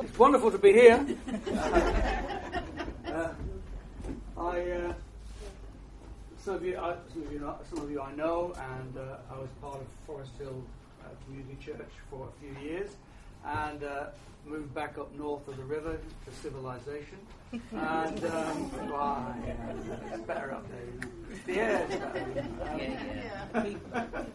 [0.00, 1.06] it's wonderful to be here.
[3.06, 3.32] Uh,
[4.36, 4.92] I, uh,
[6.36, 9.16] some of you, I, some of you, know, some of you I know, and uh,
[9.32, 10.62] I was part of Forest Hill
[11.00, 12.90] uh, Community Church for a few years,
[13.46, 14.06] and uh,
[14.44, 17.18] moved back up north of the river to civilization.
[17.72, 19.72] And um, yeah,
[20.12, 20.84] it's better up there.
[20.84, 21.08] You know.
[21.46, 21.86] The air
[23.64, 24.08] is better.
[24.12, 24.26] Know.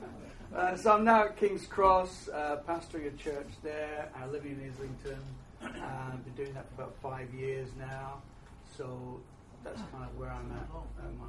[0.55, 4.69] Uh, so I'm now at King's Cross, uh, pastoring a church there, uh, living in
[4.69, 5.19] Islington.
[5.63, 5.67] Uh,
[6.13, 8.21] I've been doing that for about five years now.
[8.77, 9.19] So
[9.63, 10.67] that's kind of where I'm at.
[11.05, 11.19] Um,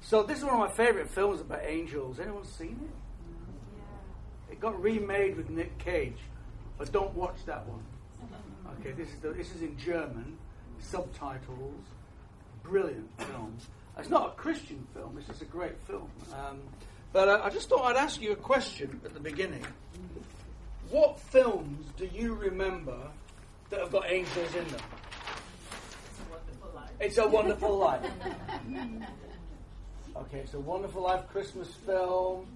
[0.00, 2.20] so this is one of my favourite films about angels.
[2.20, 4.52] Anyone seen it?
[4.52, 6.18] It got remade with Nick Cage,
[6.78, 7.82] but don't watch that one.
[8.80, 10.36] Okay, this is the, this is in German,
[10.78, 11.84] subtitles,
[12.62, 13.56] brilliant film.
[13.98, 15.16] It's not a Christian film.
[15.18, 16.10] It's just a great film.
[16.32, 16.60] Um,
[17.12, 19.64] but uh, I just thought I'd ask you a question at the beginning.
[20.90, 23.10] What films do you remember
[23.74, 24.80] that have got angels in them?
[27.00, 28.00] It's a Wonderful Life.
[30.16, 32.46] Okay, it's a Wonderful Life Christmas film.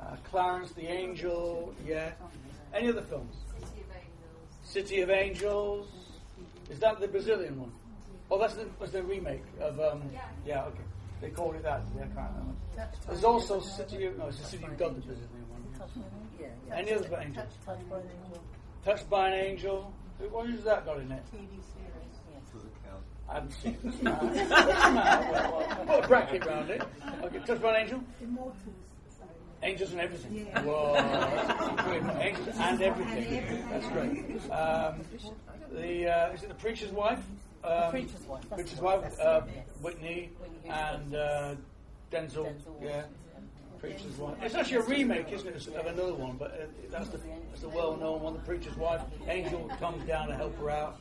[0.00, 2.12] Uh, Clarence the Angel, yeah.
[2.72, 3.36] Any other films?
[3.60, 4.62] City of Angels.
[4.62, 5.88] City of Angels.
[6.70, 7.70] Is that the Brazilian one?
[8.30, 9.78] Oh, that's the, was the remake of.
[9.78, 10.04] Um,
[10.46, 10.80] yeah, okay.
[11.20, 11.82] They called it that.
[11.94, 12.88] Yeah, I can't remember.
[13.06, 14.16] There's also City of.
[14.16, 16.04] No, it's the City of God, the Brazilian one.
[16.40, 16.76] Yeah, yeah.
[16.76, 17.46] Any other angels?
[17.66, 18.42] Touch, touch by an angel.
[18.86, 19.92] Touched by an Angel.
[20.30, 21.22] What has that got in it?
[21.34, 21.92] TV series.
[23.28, 24.02] I haven't seen it.
[24.02, 24.20] well,
[25.86, 26.82] well, put a bracket round it.
[27.24, 28.00] Okay, Touched by an Angel?
[28.22, 28.56] Immortals.
[29.62, 30.46] Angels and everything.
[30.46, 30.62] Yeah.
[30.62, 32.18] Whoa.
[32.20, 33.64] Angels and everything.
[33.70, 34.50] That's great.
[34.50, 35.00] Um,
[35.72, 37.20] the uh, is it the preacher's wife?
[37.64, 39.20] Um, Preacher's Wife, Preacher's wife.
[39.20, 39.42] Uh.
[39.80, 41.54] Whitney Whitney and uh,
[42.10, 42.46] Denzel.
[42.52, 43.02] Denzel Yeah.
[43.82, 44.00] Washington.
[44.00, 44.36] Preacher's wife.
[44.42, 46.36] It's actually a remake, isn't it, of another one?
[46.36, 47.18] But uh, that's the
[47.50, 48.34] that's the well-known one.
[48.34, 49.02] The preacher's wife.
[49.28, 51.00] Angel comes down to help her out.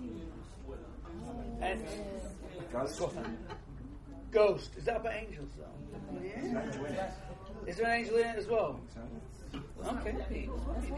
[1.61, 1.85] And
[2.71, 3.01] Ghost.
[4.31, 4.71] Ghost.
[4.77, 5.65] Is that about angels though?
[7.67, 8.79] Is there an angel in it as well?
[9.85, 10.15] Okay.
[10.29, 10.35] the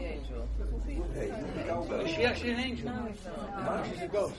[0.04, 0.48] angel.
[2.00, 2.90] Is she actually an angel?
[2.90, 4.34] No, she's a ghost.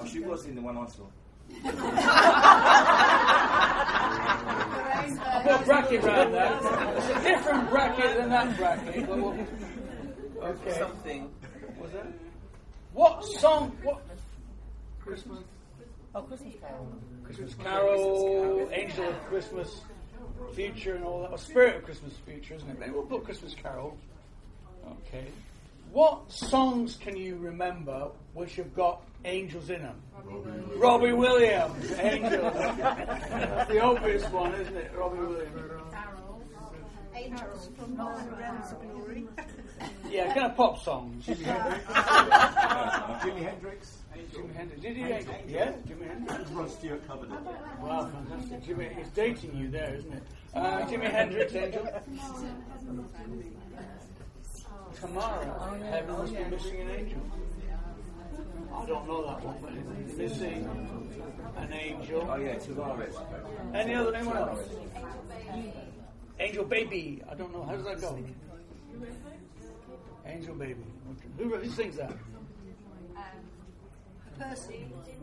[0.00, 1.04] Oh, she was in the one I saw.
[3.60, 6.62] I put a bracket around that.
[6.96, 9.08] It's a different bracket than that bracket.
[9.08, 10.78] Okay.
[10.78, 11.30] Something.
[11.80, 12.06] Was that?
[12.92, 13.76] What song?
[13.82, 14.02] What?
[15.00, 15.38] Christmas.
[16.14, 16.88] Oh, Christmas Carol.
[17.24, 19.82] Christmas Carol, Angel of Christmas
[20.52, 21.30] Future, and all that.
[21.30, 22.78] Or Spirit of Christmas Future, isn't it?
[22.78, 23.96] Maybe we'll put Christmas Carol.
[25.06, 25.26] Okay.
[25.92, 30.00] What songs can you remember which have got angels in them?
[30.76, 32.52] Robbie Williams, Angels.
[32.78, 34.92] That's the obvious one, isn't it?
[34.96, 35.82] Robbie Williams.
[37.14, 39.26] Angels from the realms of glory.
[40.10, 41.24] Yeah, kind of pop songs.
[41.26, 41.46] Jimi
[41.88, 43.98] Uh, Jimi Hendrix.
[44.32, 44.82] Jimi Hendrix.
[44.82, 45.02] Did he?
[45.52, 46.50] Yeah, Jimi Hendrix.
[46.50, 47.38] Rod Stewart covered it.
[47.80, 48.64] Wow, fantastic.
[48.64, 50.22] Jimmy, he's dating you there, isn't it?
[50.54, 51.86] Uh, Jimi Hendrix, Angel.
[55.00, 57.20] Tomorrow, heaven must be missing an angel.
[58.74, 59.72] I don't know that one, but
[60.04, 60.68] it's missing
[61.56, 62.28] an angel.
[62.30, 63.14] Oh yeah, Tavares.
[63.74, 64.60] Any other anyone else?
[66.40, 67.22] Angel Baby.
[67.30, 67.64] I don't know.
[67.64, 68.18] How does that go?
[70.26, 70.84] Angel Baby.
[71.38, 72.10] Who, who sings that?
[72.10, 72.18] Um,
[74.38, 74.86] Percy.
[75.04, 75.20] Dean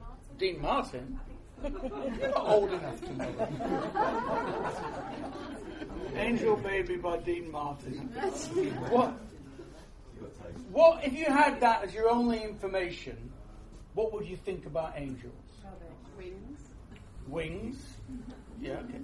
[0.00, 0.36] Martin.
[0.38, 1.20] Dean Martin?
[2.20, 3.50] You're not old enough to know that.
[6.16, 7.98] Angel Baby by Dean Martin.
[8.90, 9.14] What?
[10.70, 13.32] What if you had that as your only information?
[13.94, 15.34] What would you think about angels?
[16.16, 16.60] Wings.
[17.26, 17.76] Wings.
[18.60, 18.74] Yeah.
[18.74, 19.00] Okay.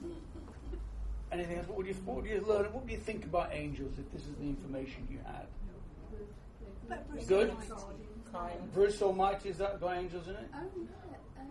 [1.32, 1.68] Anything else?
[1.68, 2.72] What would you What would you learn?
[2.72, 5.46] What would you think about angels if this is the information you had?
[7.26, 7.52] Good.
[8.32, 8.72] Kind.
[8.72, 9.48] Bruce Almighty.
[9.48, 10.50] is that got angels in it?
[10.52, 11.40] Oh, yeah.
[11.40, 11.50] Um,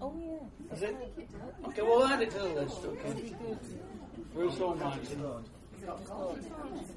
[0.00, 0.14] Oh,
[0.70, 0.76] yeah.
[0.76, 0.96] Is it?
[1.68, 1.82] Okay.
[1.82, 2.84] Well, add it to the list.
[2.84, 3.34] Okay.
[4.34, 5.16] Bruce Almighty.
[5.86, 6.36] Well,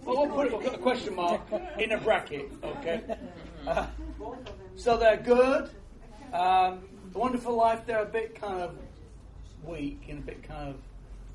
[0.06, 1.42] we'll put, we'll put a question mark
[1.80, 3.04] in a bracket, okay?
[3.66, 3.88] Uh,
[4.76, 5.70] so they're good.
[6.34, 8.78] Um, the Wonderful Life, they're a bit kind of
[9.64, 10.76] weak and a bit kind of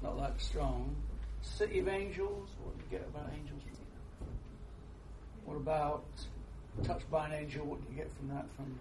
[0.02, 0.94] not that strong.
[1.42, 3.62] City of Angels, what do you get about angels?
[5.44, 6.04] What about
[6.84, 7.66] Touched by an Angel?
[7.66, 8.46] What do you get from that?
[8.56, 8.78] From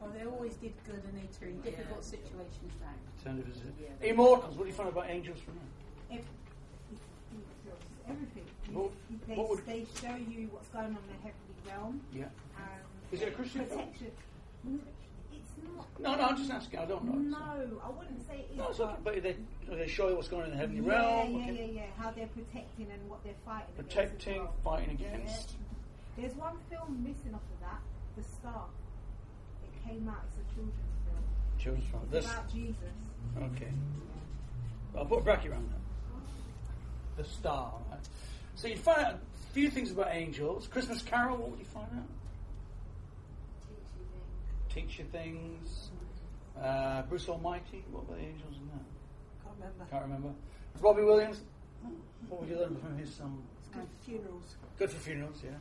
[0.00, 2.98] Well, they always did good and they turned difficult situations round.
[3.24, 3.74] Sound of Visit?
[4.02, 6.18] Immortals, what do you find about angels from that?
[6.18, 6.24] If,
[9.28, 12.00] they, would- they show you what's going on in the heavenly realm.
[12.12, 12.24] Yeah.
[12.56, 12.62] Um,
[13.12, 13.80] Is it a Christian film?
[13.80, 14.10] protection.
[15.32, 15.86] It's not.
[16.00, 16.78] No, no, I'm just asking.
[16.80, 17.12] I don't know.
[17.38, 18.58] No, I wouldn't say it is.
[18.58, 19.36] No, it's okay, but they,
[19.68, 21.34] they show you what's going on in the heavenly yeah, realm.
[21.36, 21.54] yeah, okay.
[21.72, 21.86] yeah, yeah.
[21.98, 23.68] How they're protecting and what they're fighting.
[23.78, 24.54] against Protecting, well.
[24.64, 25.50] fighting against.
[25.50, 26.22] Yeah.
[26.22, 27.80] There's one film missing off of that,
[28.16, 28.66] The Star.
[29.64, 30.74] It came out, it's a children's
[31.06, 31.24] film.
[31.58, 32.02] Children's film.
[32.04, 32.24] It's This.
[32.26, 32.94] about Jesus.
[33.56, 33.72] Okay.
[34.98, 35.78] I'll put a bracket around that.
[37.16, 37.72] The star.
[37.90, 37.98] Right?
[38.54, 39.18] So you find out a
[39.52, 40.66] few things about angels.
[40.68, 41.36] Christmas Carol.
[41.36, 42.08] What would you find out?
[44.74, 45.90] Teach you things.
[46.60, 47.84] Uh, Bruce Almighty.
[47.90, 48.84] What were the angels in that?
[49.44, 49.84] Can't remember.
[49.90, 50.28] Can't remember.
[50.80, 51.40] Robbie Williams.
[52.28, 53.42] What would you learn from his song?
[53.58, 54.56] It's good for funerals.
[54.78, 55.58] Good for funerals, yeah.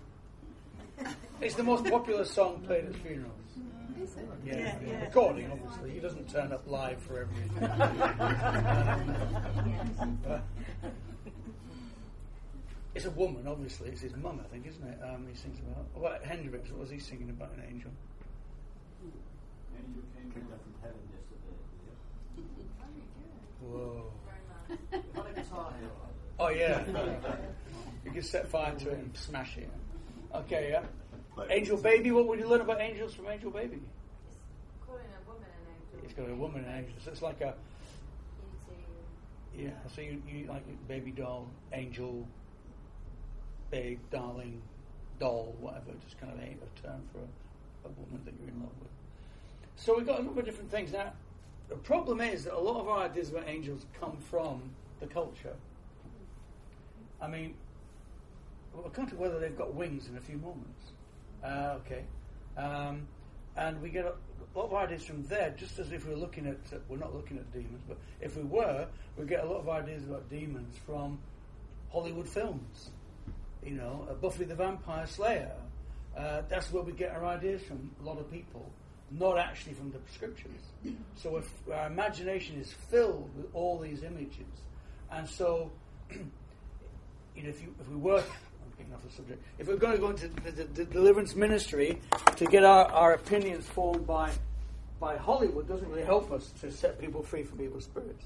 [1.41, 3.33] It's the most popular song played at funerals.
[4.01, 4.27] Is it?
[4.45, 5.01] Yeah, Yeah, yeah.
[5.05, 5.91] recording obviously.
[5.91, 7.43] He doesn't turn up live for every.
[12.99, 13.87] It's a woman, obviously.
[13.87, 14.99] It's his mum, I think, isn't it?
[15.01, 15.85] Um, he sings about.
[15.93, 16.69] What Hendrix?
[16.69, 17.91] What was he singing about an angel?
[19.73, 20.49] Angel came Came down.
[20.49, 21.55] down from heaven yesterday.
[23.63, 24.11] Whoa.
[25.15, 25.91] On a guitar hero.
[26.39, 26.83] Oh yeah.
[28.03, 29.69] you can set fire to it and smash it.
[30.35, 30.83] Okay, yeah.
[31.49, 32.11] Angel baby.
[32.11, 33.79] What would you learn about angels from Angel Baby?
[34.27, 36.03] It's calling a woman an angel.
[36.03, 36.95] It's got a woman and angel.
[37.01, 37.53] So it's like a
[39.55, 39.63] Easy.
[39.63, 39.89] yeah.
[39.95, 42.27] So you, you like baby doll, angel,
[43.71, 44.61] big, darling,
[45.19, 45.91] doll, whatever.
[46.03, 48.89] Just kind of a, term for a, a woman that you're in love with.
[49.75, 50.91] So we've got a number of different things.
[50.91, 51.13] Now,
[51.69, 54.61] the problem is that a lot of our ideas about angels come from
[54.99, 55.55] the culture.
[57.21, 57.53] I mean,
[58.73, 60.81] we'll come to whether they've got wings in a few moments.
[61.43, 62.03] Uh, okay.
[62.57, 63.07] Um,
[63.55, 64.13] and we get a
[64.57, 67.15] lot of ideas from there, just as if we were looking at, uh, we're not
[67.15, 68.87] looking at demons, but if we were,
[69.17, 71.19] we'd get a lot of ideas about demons from
[71.91, 72.91] Hollywood films.
[73.63, 75.51] You know, Buffy the Vampire Slayer.
[76.17, 78.69] Uh, that's where we get our ideas from, a lot of people,
[79.11, 80.61] not actually from the prescriptions.
[81.15, 84.47] So if our imagination is filled with all these images,
[85.11, 85.71] and so
[86.11, 89.93] you know, if, you, if we were, I'm getting off the subject, if we're going
[89.93, 92.01] to go into the, the, the deliverance ministry
[92.35, 94.31] to get our, our opinions formed by,
[94.99, 98.25] by Hollywood doesn't really help us to set people free from evil spirits.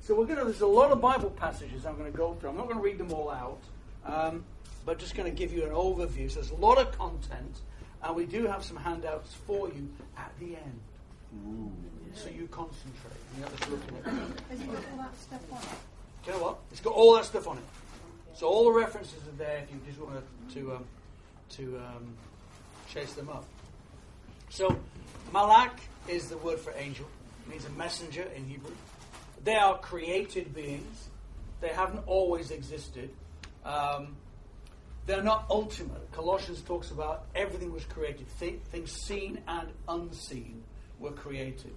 [0.00, 2.50] So we're going to, there's a lot of Bible passages I'm going to go through.
[2.50, 3.60] I'm not going to read them all out,
[4.04, 4.44] um,
[4.90, 6.28] but just going to give you an overview.
[6.28, 7.60] So there's a lot of content,
[8.02, 9.88] and we do have some handouts for you
[10.18, 10.80] at the end.
[12.12, 13.14] So you concentrate.
[13.36, 14.20] You have to look at it.
[14.50, 16.26] Has it got all that stuff on it?
[16.26, 16.58] You know what?
[16.72, 17.62] It's got all that stuff on it.
[18.34, 20.84] So all the references are there if you just want to to, um,
[21.50, 22.14] to um,
[22.92, 23.44] chase them up.
[24.48, 24.76] So
[25.32, 25.78] malak
[26.08, 27.06] is the word for angel.
[27.46, 28.74] It means a messenger in Hebrew.
[29.44, 31.10] They are created beings.
[31.60, 33.10] They haven't always existed.
[33.64, 34.16] Um,
[35.10, 36.12] they're not ultimate.
[36.12, 38.26] Colossians talks about everything was created.
[38.38, 40.62] Th- things seen and unseen
[41.00, 41.74] were created.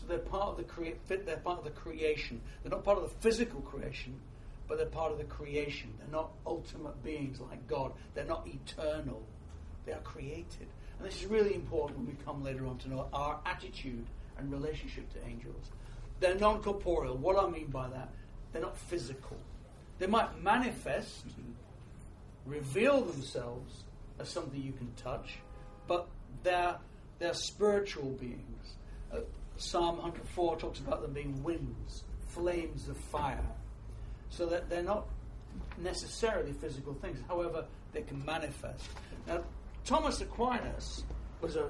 [0.00, 2.40] So they're part of the crea- they're part of the creation.
[2.62, 4.18] They're not part of the physical creation,
[4.68, 5.92] but they're part of the creation.
[5.98, 7.92] They're not ultimate beings like God.
[8.14, 9.22] They're not eternal.
[9.84, 10.68] They are created.
[10.98, 14.06] And this is really important when we come later on to know our attitude
[14.38, 15.70] and relationship to angels.
[16.20, 17.18] They're non corporeal.
[17.18, 18.08] What I mean by that,
[18.50, 19.36] they're not physical.
[19.98, 21.26] They might manifest,
[22.46, 23.84] reveal themselves
[24.18, 25.38] as something you can touch,
[25.86, 26.08] but
[26.42, 26.76] they're,
[27.18, 28.74] they're spiritual beings.
[29.12, 29.20] Uh,
[29.56, 33.44] Psalm 104 talks about them being winds, flames of fire.
[34.30, 35.06] So that they're not
[35.78, 37.18] necessarily physical things.
[37.28, 38.88] However, they can manifest.
[39.26, 39.44] Now,
[39.84, 41.04] Thomas Aquinas
[41.40, 41.68] was a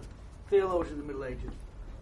[0.49, 1.53] theologian in the Middle Ages,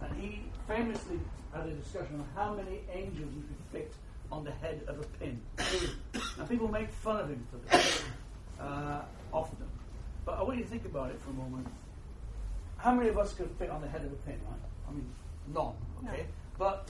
[0.00, 1.18] and he famously
[1.52, 3.94] had a discussion on how many angels you could fit
[4.30, 5.40] on the head of a pin.
[6.38, 8.02] now, people make fun of him for this
[8.61, 9.02] uh,
[9.33, 9.57] often,
[10.25, 11.67] but I want you to think about it for a moment.
[12.79, 14.61] How many of us could fit on the head of a pin, right?
[14.88, 15.09] I mean,
[15.55, 15.75] none,
[16.09, 16.26] okay?
[16.59, 16.88] But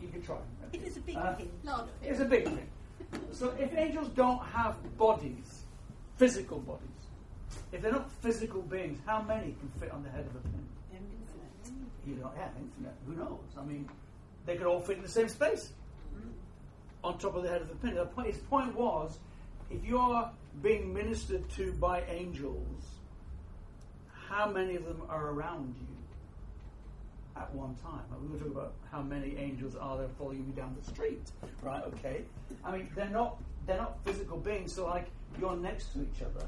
[0.00, 0.36] you can try.
[0.36, 0.78] okay?
[0.78, 1.50] If it's a big Uh, pin.
[2.02, 2.68] it's a big thing.
[3.32, 5.64] So if angels don't have bodies,
[6.16, 6.86] physical bodies,
[7.72, 10.66] if they're not physical beings, how many can fit on the head of a pin?
[10.92, 11.88] Infinite.
[12.06, 12.94] You know, yeah, infinite.
[13.06, 13.40] Who knows?
[13.58, 13.88] I mean,
[14.46, 15.72] they could all fit in the same space
[17.02, 17.94] on top of the head of the pin.
[17.94, 19.18] The point, his point was,
[19.70, 20.28] if you're
[20.62, 22.84] being ministered to by angels,
[24.28, 28.02] how many of them are around you at one time?
[28.22, 31.30] We were talking about how many angels are there following you down the street,
[31.62, 31.82] right?
[31.84, 32.22] Okay.
[32.64, 34.72] I mean, they're not they're not physical beings.
[34.72, 35.06] So like
[35.40, 36.46] you're next to each other.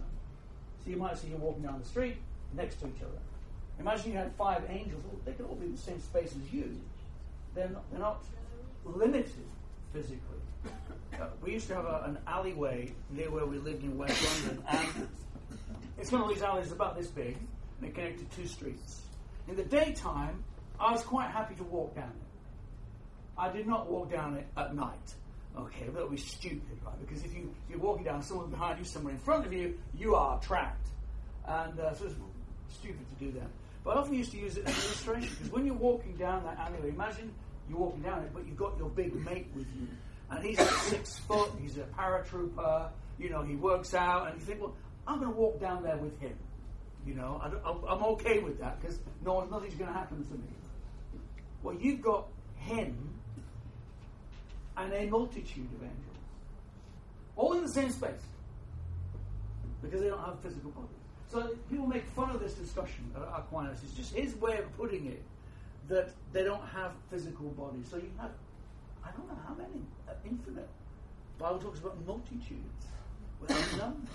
[0.84, 2.16] So you might see you walking down the street
[2.54, 3.18] next to each other.
[3.78, 5.02] Imagine you had five angels.
[5.04, 6.78] Well, they could all be in the same space as you.
[7.54, 8.24] They're not, they're not
[8.84, 9.46] limited
[9.92, 10.41] physically.
[11.20, 14.64] Uh, we used to have a, an alleyway near where we lived in West London,
[14.68, 15.08] and
[15.98, 17.36] it's one of these alleys about this big,
[17.80, 19.02] and it connected two streets.
[19.48, 20.42] In the daytime,
[20.80, 23.38] I was quite happy to walk down it.
[23.38, 25.14] I did not walk down it at night.
[25.56, 26.98] Okay, that would be stupid, right?
[27.00, 30.14] Because if you, you're walking down, someone behind you, someone in front of you, you
[30.14, 30.88] are tracked.
[31.46, 32.14] And uh, so it's
[32.70, 33.48] stupid to do that.
[33.84, 36.44] But I often used to use it as an illustration because when you're walking down
[36.44, 37.32] that alleyway, imagine
[37.68, 39.88] you're walking down it, but you've got your big mate with you.
[40.32, 44.46] And he's like six foot, he's a paratrooper, you know, he works out, and you
[44.46, 44.74] think, well,
[45.06, 46.34] I'm going to walk down there with him.
[47.06, 47.48] You know, I
[47.92, 50.48] I'm okay with that because no, nothing's going to happen to me.
[51.62, 52.96] Well, you've got him
[54.76, 56.16] and a multitude of angels,
[57.36, 58.22] all in the same space,
[59.82, 60.88] because they don't have physical bodies.
[61.28, 63.80] So people make fun of this discussion at Aquinas.
[63.82, 65.22] It's just his way of putting it
[65.88, 67.86] that they don't have physical bodies.
[67.90, 68.30] So you have,
[69.04, 70.68] I don't know how many, uh, infinite.
[71.38, 72.86] The Bible talks about multitudes
[73.40, 74.10] without number.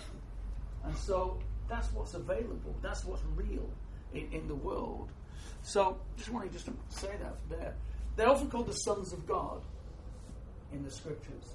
[0.84, 2.76] And so that's what's available.
[2.82, 3.70] That's what's real
[4.14, 5.12] in, in the world.
[5.64, 7.76] So just wanted just to say that there.
[8.16, 9.62] They're often called the sons of God
[10.72, 11.54] in the scriptures.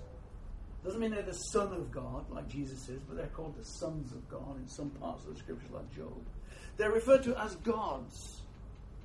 [0.84, 4.12] Doesn't mean they're the son of God like Jesus is, but they're called the sons
[4.12, 6.20] of God in some parts of the scriptures like Job.
[6.76, 8.42] They're referred to as gods.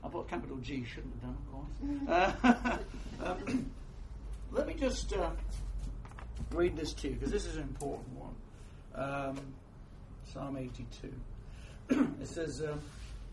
[0.04, 2.38] I put capital G, shouldn't have done, of course.
[3.22, 3.72] Uh, um,
[4.52, 5.30] let me just uh,
[6.52, 8.36] read this to you because this is an important one.
[8.96, 9.38] Um,
[10.34, 11.14] Psalm 82.
[12.22, 12.82] it says, um,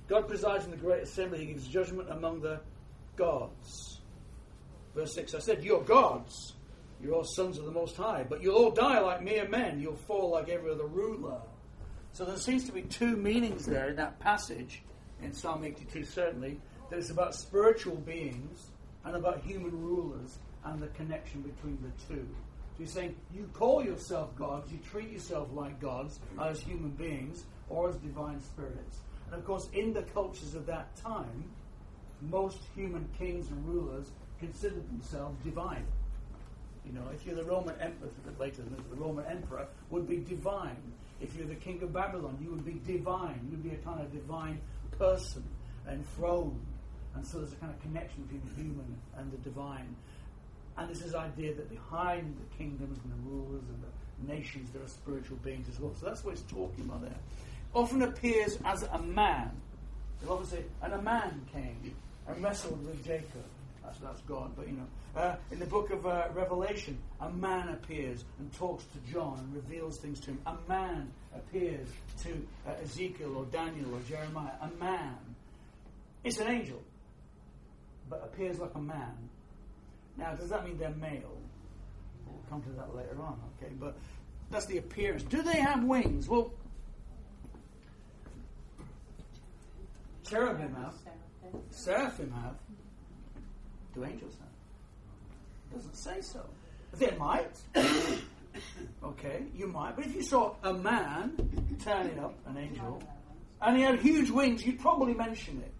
[0.08, 2.60] God presides in the great assembly, he gives judgment among the
[3.16, 4.00] gods.
[4.94, 6.54] Verse 6 I said, You're gods.
[7.02, 9.80] You're all sons of the Most High, but you'll all die like mere men.
[9.80, 11.38] You'll fall like every other ruler.
[12.12, 14.82] So there seems to be two meanings there in that passage,
[15.20, 18.68] in Psalm 82 certainly, that it's about spiritual beings
[19.04, 22.26] and about human rulers and the connection between the two.
[22.76, 27.44] So he's saying you call yourself gods, you treat yourself like gods as human beings
[27.68, 28.98] or as divine spirits.
[29.26, 31.44] And of course, in the cultures of that time,
[32.20, 35.86] most human kings and rulers considered themselves divine.
[36.86, 40.76] You know, if you're the Roman emperor, later the Roman emperor would be divine.
[41.20, 43.40] If you're the king of Babylon, you would be divine.
[43.44, 44.60] You would be a kind of divine
[44.98, 45.44] person,
[45.88, 46.60] enthroned.
[47.14, 49.94] And so there's a kind of connection between the human and the divine.
[50.76, 54.82] And there's this idea that behind the kingdoms and the rulers and the nations, there
[54.82, 55.94] are spiritual beings as well.
[55.98, 57.18] So that's what it's talking about there.
[57.72, 59.50] Often appears as a man.
[60.20, 61.94] They'll often say, and a man came
[62.26, 63.44] and wrestled with Jacob.
[63.84, 64.86] That's, that's God, but you know.
[65.16, 69.54] Uh, in the book of uh, Revelation, a man appears and talks to John and
[69.54, 70.40] reveals things to him.
[70.46, 71.86] A man appears
[72.22, 72.30] to
[72.66, 74.54] uh, Ezekiel or Daniel or Jeremiah.
[74.60, 75.16] A man.
[76.24, 76.82] It's an angel,
[78.08, 79.14] but appears like a man.
[80.16, 81.36] Now, does that mean they're male?
[82.26, 83.72] We'll come to that later on, okay?
[83.78, 83.96] But
[84.50, 85.22] that's the appearance.
[85.24, 86.28] Do they have wings?
[86.28, 86.52] Well,
[90.28, 90.94] cherubim have,
[91.70, 92.54] seraphim have.
[93.94, 94.48] Do angels have?
[95.70, 96.44] It Doesn't say so.
[96.98, 97.56] They might.
[99.04, 99.96] okay, you might.
[99.96, 101.32] But if you saw a man
[101.84, 103.02] turning up, an angel,
[103.60, 105.72] and he had huge wings, you'd probably mention it.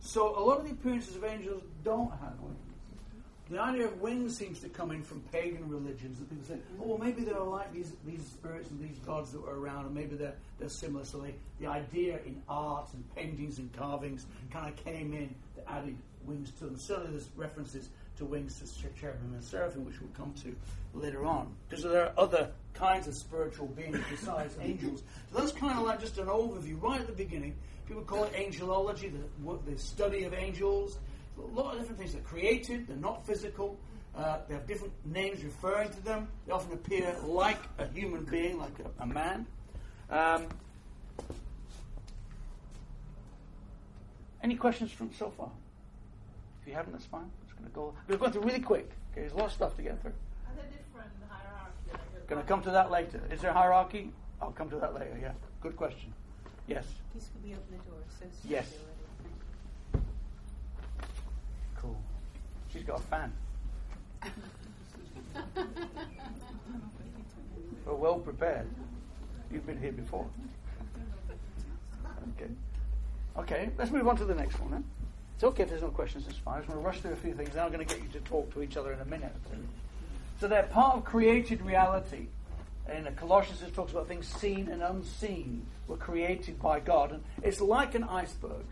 [0.00, 2.67] So a lot of the appearances of angels don't have wings.
[3.50, 6.18] The idea of wings seems to come in from pagan religions.
[6.18, 9.40] That people say, oh, well, maybe they're like these, these spirits and these gods that
[9.40, 11.04] were around, and maybe they're, they're similar.
[11.04, 15.64] So they, the idea in art and paintings and carvings kind of came in that
[15.66, 16.76] added wings to them.
[16.76, 17.88] Certainly there's references
[18.18, 20.54] to wings to cherubim and seraphim, which we'll come to
[20.92, 21.54] later on.
[21.68, 25.02] Because there are other kinds of spiritual beings besides angels.
[25.32, 27.54] So that's kind of like just an overview right at the beginning.
[27.86, 30.98] People call it angelology, the, the study of angels.
[31.38, 32.12] A lot of different things.
[32.12, 33.78] They're created, they're not physical,
[34.16, 36.28] uh, they have different names referring to them.
[36.46, 39.46] They often appear like a human being, like a, a man.
[40.10, 40.46] Um,
[44.42, 45.50] any questions from so far?
[46.62, 47.22] If you haven't, that's fine.
[47.22, 47.94] I'm just going to go.
[48.08, 48.90] We're going through really quick.
[49.12, 50.12] Okay, there's a lot of stuff to get through.
[50.12, 52.26] Are there different hierarchy?
[52.28, 53.20] Going to come to that later.
[53.30, 54.10] Is there a hierarchy?
[54.40, 55.18] I'll come to that later.
[55.20, 55.32] Yeah.
[55.60, 56.12] Good question.
[56.66, 56.84] Yes.
[57.14, 58.00] This could be open the door.
[58.18, 58.66] So it's Yes.
[59.94, 60.04] already.
[61.76, 61.96] Cool.
[62.72, 63.32] She's got a fan.
[67.86, 68.66] We're well prepared.
[69.50, 70.26] You've been here before.
[72.36, 72.50] Okay.
[73.38, 74.84] Okay, let's move on to the next one then.
[75.36, 76.56] It's okay if there's no questions, it's fine.
[76.56, 78.08] I just want to rush through a few things, then I'm going to get you
[78.10, 79.32] to talk to each other in a minute.
[80.40, 82.26] So they're part of created reality.
[82.88, 87.12] And in Colossians, it talks about things seen and unseen were created by God.
[87.12, 88.64] And it's like an iceberg.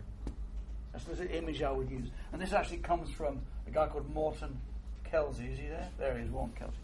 [1.05, 2.09] That's the image I would use.
[2.31, 4.59] And this actually comes from a guy called Morton
[5.03, 5.45] Kelsey.
[5.45, 5.89] Is he there?
[5.99, 6.77] There he is, Morton Kelsey.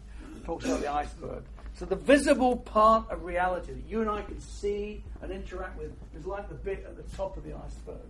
[0.44, 1.42] Talks about the iceberg.
[1.74, 5.92] So the visible part of reality that you and I can see and interact with
[6.16, 8.06] is like the bit at the top of the iceberg.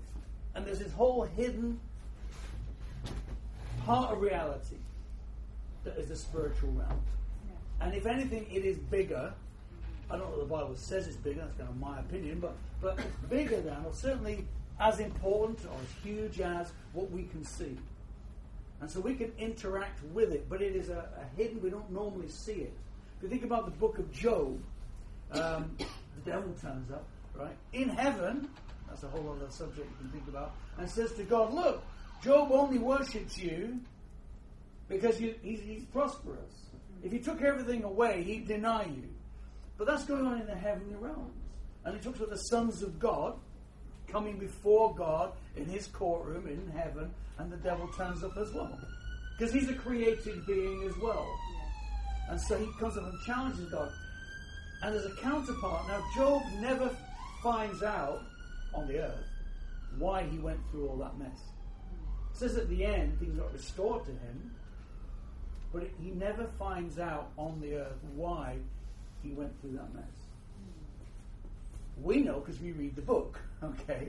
[0.55, 1.81] And there's this whole hidden
[3.85, 4.77] part of reality
[5.85, 7.01] that is the spiritual realm.
[7.81, 9.33] And if anything, it is bigger.
[10.11, 12.55] I don't know what the Bible says it's bigger, that's kind of my opinion, but,
[12.81, 14.45] but it's bigger than, or certainly
[14.81, 17.77] as important or as huge as what we can see.
[18.81, 21.91] And so we can interact with it, but it is a, a hidden, we don't
[21.91, 22.73] normally see it.
[23.17, 24.61] If you think about the book of Job,
[25.33, 27.57] um, the devil turns up, right?
[27.73, 28.49] In heaven,
[28.89, 31.83] that's a whole other subject you can think about, and says to God, Look,
[32.23, 33.81] Job only worships you
[34.89, 36.53] because you, he's, he's prosperous.
[37.03, 39.09] If he took everything away, he'd deny you.
[39.77, 41.35] But that's going on in the heavenly realms.
[41.85, 43.35] And he talks about the sons of God
[44.15, 48.79] coming before God in his courtroom in heaven, and the devil turns up as well.
[49.37, 51.27] Because he's a created being as well.
[52.31, 53.91] And so he comes up and challenges God.
[54.83, 55.89] And there's a counterpart.
[55.89, 56.97] Now, Job never
[57.43, 58.21] finds out
[58.73, 59.27] on the earth
[59.99, 61.41] why he went through all that mess.
[62.35, 64.53] It says at the end, things got restored to him,
[65.73, 68.59] but he never finds out on the earth why
[69.25, 70.05] he went through that mess.
[72.01, 74.09] We know because we read the book, okay?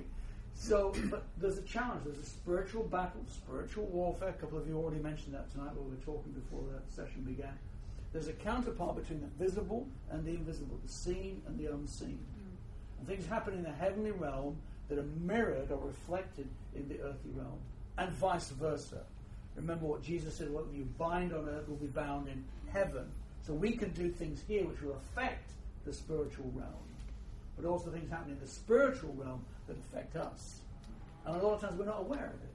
[0.54, 2.04] So, but there's a challenge.
[2.06, 4.30] There's a spiritual battle, spiritual warfare.
[4.30, 7.22] A couple of you already mentioned that tonight while we were talking before the session
[7.24, 7.58] began.
[8.14, 12.18] There's a counterpart between the visible and the invisible, the seen and the unseen.
[12.18, 13.00] Hmm.
[13.00, 14.56] And things happen in the heavenly realm
[14.88, 17.60] that are mirrored or reflected in the earthly realm,
[17.98, 19.02] and vice versa.
[19.56, 23.54] Remember what Jesus said: "What you bind on earth will be bound in heaven." So
[23.54, 25.52] we can do things here which will affect
[25.86, 26.74] the spiritual realm,
[27.56, 30.60] but also things happen in the spiritual realm that affect us.
[31.26, 32.54] And a lot of times we're not aware of it.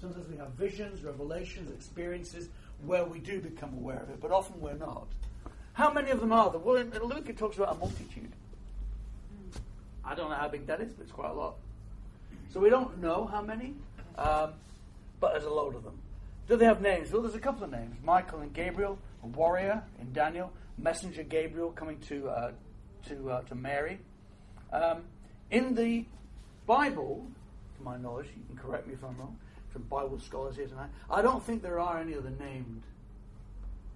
[0.00, 2.48] Sometimes we have visions, revelations, experiences
[2.86, 5.08] where we do become aware of it, but often we're not.
[5.72, 6.60] How many of them are there?
[6.60, 8.32] Well, in, in Luke it talks about a multitude.
[10.04, 11.56] I don't know how big that is, but it's quite a lot.
[12.50, 13.74] So we don't know how many,
[14.16, 14.52] um,
[15.20, 15.98] but there's a load of them.
[16.48, 17.12] Do they have names?
[17.12, 21.72] Well, there's a couple of names Michael and Gabriel, a warrior in Daniel, messenger Gabriel
[21.72, 22.52] coming to, uh,
[23.08, 23.98] to, uh, to Mary.
[24.72, 25.02] Um,
[25.50, 26.04] in the
[26.66, 27.26] Bible,
[27.76, 29.38] to my knowledge, you can correct me if I'm wrong,
[29.72, 32.82] some Bible scholars here tonight, I don't think there are any other named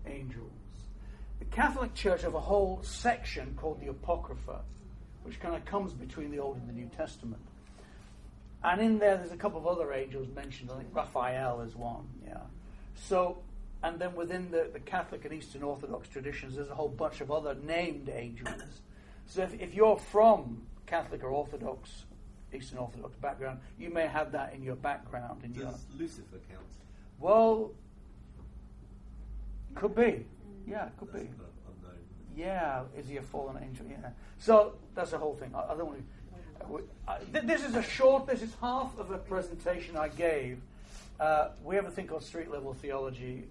[0.06, 0.50] angels.
[1.38, 4.60] The Catholic Church have a whole section called the Apocrypha,
[5.22, 7.42] which kind of comes between the Old and the New Testament.
[8.64, 10.70] And in there, there's a couple of other angels mentioned.
[10.70, 12.06] I think Raphael is one.
[12.24, 12.38] Yeah.
[12.94, 13.38] So,
[13.82, 17.30] and then within the, the Catholic and Eastern Orthodox traditions, there's a whole bunch of
[17.30, 18.80] other named angels.
[19.26, 22.04] So, if, if you're from Catholic or Orthodox,
[22.52, 25.42] Eastern Orthodox background, you may have that in your background.
[25.44, 26.62] In your Lucifer count?
[27.18, 27.70] well,
[29.74, 30.26] could be.
[30.66, 31.30] Yeah, could That's be.
[31.30, 31.98] unknown.
[32.36, 33.86] Yeah, is he a fallen angel?
[33.88, 34.10] Yeah.
[34.38, 35.52] So that's the whole thing.
[35.54, 36.04] I, I don't want to.
[37.08, 38.26] I, th- this is a short.
[38.26, 40.60] This is half of a presentation I gave.
[41.18, 43.44] Uh, we have a thing called street level theology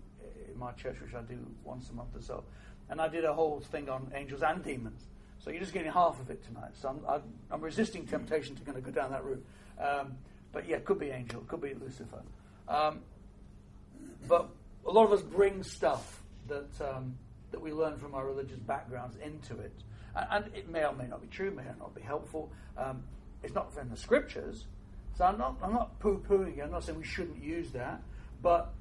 [0.51, 2.43] in my church, which I do once a month or so,
[2.89, 5.03] and I did a whole thing on angels and demons.
[5.43, 6.71] So you're just getting half of it tonight.
[6.79, 9.43] So I'm, I'm, I'm resisting temptation to kind of go down that route.
[9.79, 10.13] Um,
[10.51, 12.21] but yeah, could be angel, could be Lucifer.
[12.67, 12.99] Um,
[14.27, 14.49] but
[14.85, 17.15] a lot of us bring stuff that um,
[17.51, 19.73] that we learn from our religious backgrounds into it,
[20.15, 22.51] and, and it may or may not be true, may or not be helpful.
[22.77, 23.03] Um,
[23.43, 24.65] it's not from the scriptures,
[25.17, 26.61] so I'm not I'm not poo-pooing it.
[26.61, 28.01] I'm not saying we shouldn't use that,
[28.41, 28.73] but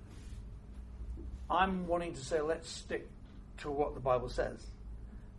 [1.48, 3.08] I'm wanting to say let's stick
[3.58, 4.66] to what the Bible says.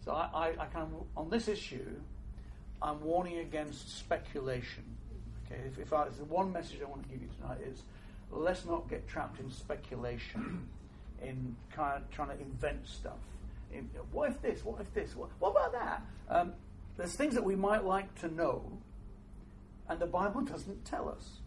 [0.04, 1.96] So I, I, I kind of on this issue,
[2.82, 4.84] I'm warning against speculation.
[5.46, 7.84] Okay, if, if I, if the one message I want to give you tonight is
[8.32, 10.68] let's not get trapped in speculation,
[11.22, 13.20] in kind of trying to invent stuff.
[13.72, 14.66] In, what if this?
[14.66, 15.16] What if this?
[15.16, 16.02] What, what about that?
[16.30, 16.54] Um,
[16.98, 18.72] there's things that we might like to know,
[19.88, 21.40] and the Bible doesn't tell us.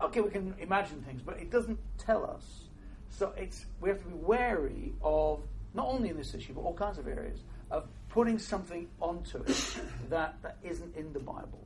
[0.00, 2.64] Okay, we can imagine things, but it doesn't tell us.
[3.10, 5.40] So it's we have to be wary of
[5.78, 7.38] not only in this issue, but all kinds of areas
[7.70, 11.64] of putting something onto it that, that isn't in the Bible,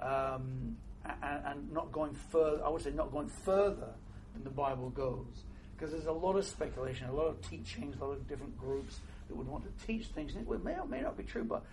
[0.00, 2.64] um, and, and not going further.
[2.64, 3.90] I would say not going further
[4.32, 5.44] than the Bible goes,
[5.76, 9.00] because there's a lot of speculation, a lot of teachings, a lot of different groups
[9.28, 10.34] that would want to teach things.
[10.34, 11.64] and It may or may not be true, but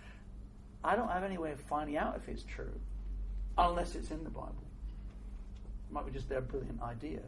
[0.84, 2.78] I don't have any way of finding out if it's true
[3.56, 4.62] unless it's in the Bible.
[5.88, 7.20] It might be just their brilliant idea.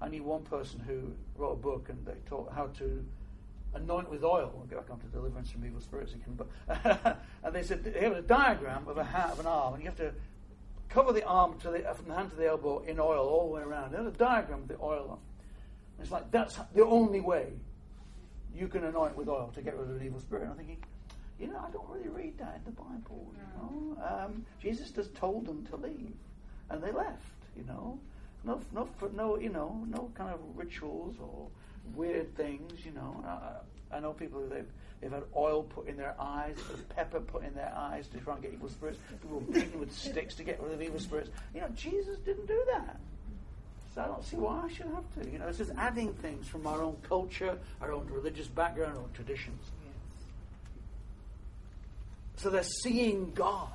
[0.00, 3.04] I knew one person who wrote a book and they taught how to
[3.76, 4.52] anoint with oil.
[4.54, 6.36] We'll get back onto deliverance from evil spirits again.
[6.36, 9.82] But and they said they have a diagram of a hat of an arm, and
[9.82, 10.12] you have to
[10.88, 13.54] cover the arm to the, from the hand to the elbow in oil all the
[13.54, 13.92] way around.
[13.92, 15.18] They have a diagram with the oil on.
[15.98, 17.52] And it's like that's the only way
[18.54, 20.42] you can anoint with oil to get rid of an evil spirit.
[20.42, 20.78] And I'm thinking,
[21.38, 23.32] you know, I don't really read that in the Bible.
[23.34, 26.14] You know, um, Jesus just told them to leave,
[26.70, 27.32] and they left.
[27.56, 27.98] You know,
[28.44, 31.48] no, no, no, you know, no kind of rituals or
[31.94, 33.24] weird things, you know.
[33.26, 34.68] I, I know people who they've,
[35.00, 36.56] they've had oil put in their eyes,
[36.94, 38.98] pepper put in their eyes to try and get evil spirits.
[39.22, 41.30] People were beaten with sticks to get rid of evil spirits.
[41.54, 42.98] You know, Jesus didn't do that.
[43.94, 45.30] So I don't see why I should have to.
[45.30, 49.02] You know, it's just adding things from our own culture, our own religious background, our
[49.02, 49.62] own traditions.
[52.36, 53.68] So they're seeing God.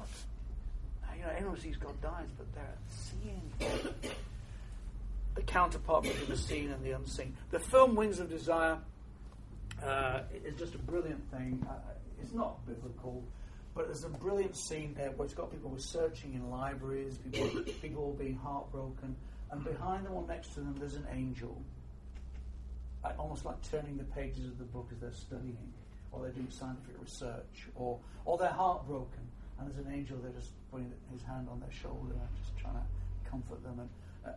[1.18, 4.14] You know, anyone sees God dies, but they're seeing God.
[5.36, 7.36] The counterpart between the seen and the unseen.
[7.52, 8.78] The film Wings of Desire
[9.84, 11.66] uh, is just a brilliant thing.
[11.70, 11.74] Uh,
[12.22, 13.24] it's not biblical,
[13.74, 18.16] but there's a brilliant scene there where it's got people searching in libraries, people, people
[18.20, 19.16] being heartbroken,
[19.52, 21.62] and behind them or next to them there's an angel,
[23.04, 25.74] uh, almost like turning the pages of the book as they're studying,
[26.12, 29.24] or they're doing scientific research, or, or they're heartbroken,
[29.60, 32.76] and there's an angel there just putting his hand on their shoulder and just trying
[32.76, 33.80] to comfort them.
[33.80, 33.90] And,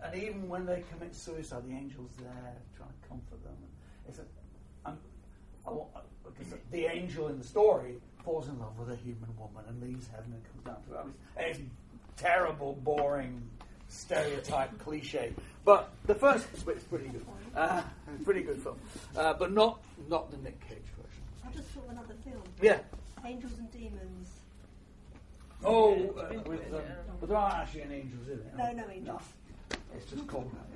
[0.03, 3.57] and even when they commit suicide, the angel's there trying to comfort them.
[4.09, 4.25] It's a,
[4.85, 4.99] I'm,
[5.67, 5.91] I want,
[6.25, 10.09] because the angel in the story falls in love with a human woman and leaves
[10.09, 11.15] heaven and comes down to earth.
[11.37, 11.61] It's
[12.17, 13.43] terrible, boring,
[13.89, 15.33] stereotype, cliche.
[15.65, 17.25] But the first bit's pretty good.
[17.55, 17.83] Uh,
[18.25, 18.79] pretty good film,
[19.17, 21.23] uh, but not not the Nick Cage version.
[21.47, 22.43] I just saw another film.
[22.61, 22.79] Yeah.
[23.25, 24.29] Angels and Demons.
[25.65, 26.83] Oh, uh, with, um,
[27.21, 28.57] but there aren't actually any angels in it.
[28.57, 29.23] No, no angels.
[29.95, 30.61] It's just called that.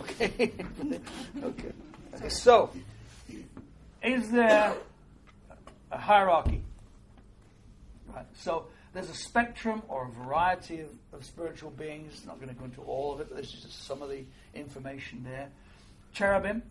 [0.00, 0.52] Okay.
[1.42, 2.28] okay.
[2.28, 2.70] So,
[4.02, 4.74] is there
[5.90, 6.62] a hierarchy?
[8.14, 8.26] Right.
[8.34, 12.20] So there's a spectrum or a variety of, of spiritual beings.
[12.22, 14.08] I'm Not going to go into all of it, but this is just some of
[14.08, 15.48] the information there.
[16.12, 16.62] Cherubim.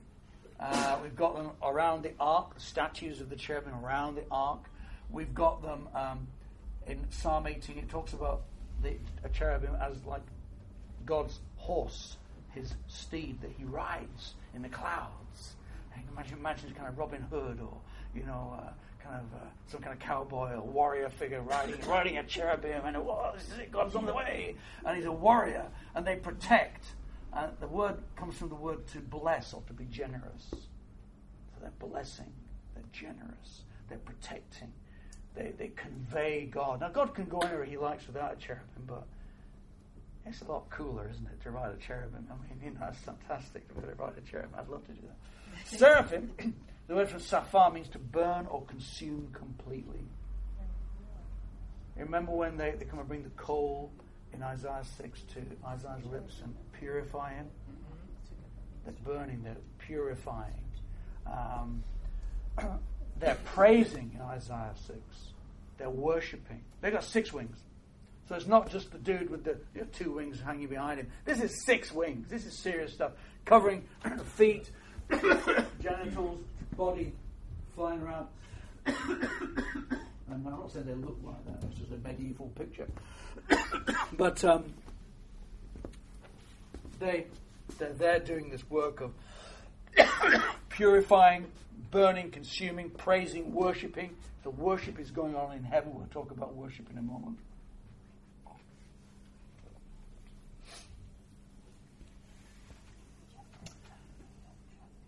[0.60, 4.64] Uh, we've got them around the ark, the statues of the cherubim around the ark.
[5.12, 6.28] We've got them um,
[6.88, 7.78] in Psalm 18.
[7.78, 8.42] It talks about
[8.82, 10.22] the a cherubim as like
[11.06, 12.16] God's horse,
[12.54, 15.56] his steed that he rides in the clouds.
[15.94, 17.78] And imagine, imagine kind of Robin Hood or,
[18.16, 18.72] you know, uh,
[19.04, 22.96] kind of uh, some kind of cowboy or warrior figure riding, riding a cherubim and,
[22.96, 24.56] oh, this is it, God's on the way.
[24.86, 25.66] And he's a warrior.
[25.94, 26.86] And they protect.
[27.34, 30.48] Uh, the word comes from the word to bless or to be generous.
[30.52, 30.58] So
[31.62, 32.32] they're blessing,
[32.76, 34.72] they're generous, they're protecting,
[35.36, 36.80] they, they convey God.
[36.80, 39.04] Now, God can go anywhere he likes without a cherubim, but
[40.30, 42.28] it's a lot cooler, isn't it, to ride a cherubim?
[42.30, 44.52] I mean, you know, it's fantastic to ride a cherubim.
[44.58, 45.68] I'd love to do that.
[45.78, 46.32] Seraphim,
[46.88, 50.06] the word from Saphar means to burn or consume completely.
[51.96, 53.92] Remember when they, they come and bring the coal
[54.34, 57.48] in Isaiah 6 to Isaiah's lips and purify him?
[58.86, 60.54] They're burning, they're purifying.
[61.26, 61.84] Um,
[63.20, 65.00] they're praising in Isaiah 6.
[65.78, 66.62] They're worshipping.
[66.82, 67.58] They've got six wings.
[68.28, 71.08] So it's not just the dude with the you know, two wings hanging behind him.
[71.24, 72.28] This is six wings.
[72.30, 73.14] This is serious stuff.
[73.46, 73.84] Covering
[74.36, 74.70] feet,
[75.82, 76.42] genitals,
[76.76, 77.14] body,
[77.76, 78.28] flying around.
[78.86, 81.68] and I'm not saying they look like that.
[81.68, 82.88] It's just a medieval picture.
[84.18, 84.74] but um,
[87.00, 87.28] they
[87.78, 89.14] they're there doing this work of
[90.70, 91.46] purifying,
[91.92, 94.16] burning, consuming, praising, worshipping.
[94.44, 95.94] The worship is going on in heaven.
[95.94, 97.38] We'll talk about worship in a moment.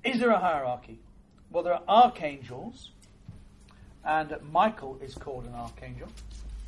[0.10, 0.98] Is there a hierarchy?
[1.52, 2.90] Well, there are archangels,
[4.04, 6.08] and Michael is called an archangel.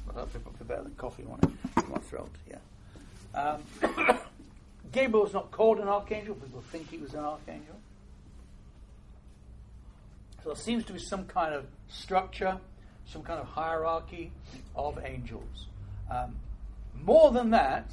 [0.06, 1.90] Well, that'd be better than coffee on it.
[1.90, 2.60] My throat, yeah.
[3.34, 3.64] Um,
[4.92, 6.36] Gabriel is not called an archangel.
[6.36, 7.80] People think he was an archangel.
[10.44, 12.60] So there seems to be some kind of structure,
[13.08, 14.32] some kind of hierarchy
[14.76, 15.66] of angels.
[16.12, 16.36] Um,
[17.04, 17.90] more than that,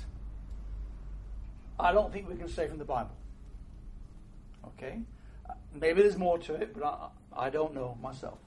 [1.80, 3.16] I don't think we can say from the Bible.
[4.66, 5.00] Okay?
[5.74, 8.38] Maybe there's more to it, but I, I don't know myself.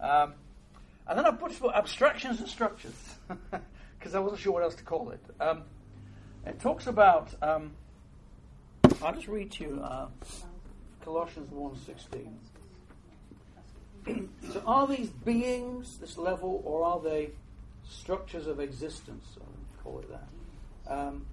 [0.00, 0.34] Um,
[1.06, 2.94] and then I put abstractions and structures
[3.98, 5.20] because I wasn't sure what else to call it.
[5.40, 5.62] Um,
[6.46, 7.34] it talks about.
[7.42, 7.72] Um,
[9.02, 10.08] I'll just read to you uh,
[11.04, 12.32] Colossians 1.16.
[14.52, 17.30] so are these beings, this level, or are they
[17.88, 19.24] structures of existence?
[19.40, 20.28] I'll call it that.
[20.92, 21.24] Um,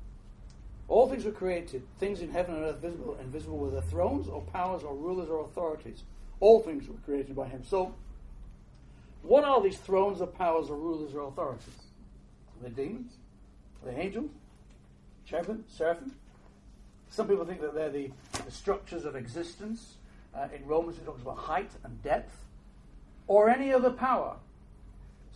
[0.89, 4.41] all things were created, things in heaven and earth, visible and invisible, whether thrones or
[4.41, 6.02] powers or rulers or authorities.
[6.39, 7.63] All things were created by him.
[7.63, 7.93] So,
[9.21, 11.75] what are these thrones or powers or rulers or authorities?
[12.60, 13.12] Are they demons?
[13.84, 14.32] Are they angels?
[15.25, 15.63] Cherubim?
[15.67, 16.15] Seraphim?
[17.12, 18.10] Some people think that they're the,
[18.43, 19.95] the structures of existence.
[20.34, 22.36] Uh, in Romans, it talks about height and depth,
[23.28, 24.38] or any other power.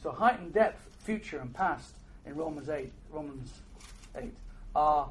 [0.02, 1.94] So, height and depth, future and past,
[2.26, 3.52] in Romans 8, Romans
[4.16, 4.34] 8,
[4.76, 5.10] are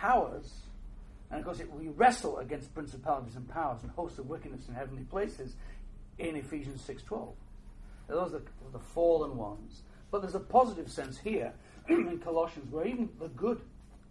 [0.00, 0.64] powers
[1.34, 4.74] And of course, it, we wrestle against principalities and powers and hosts of wickedness in
[4.74, 5.54] heavenly places
[6.18, 7.32] in Ephesians 6.12.
[8.06, 9.82] Those are the fallen ones.
[10.12, 11.52] But there's a positive sense here
[11.88, 13.60] in Colossians where even the good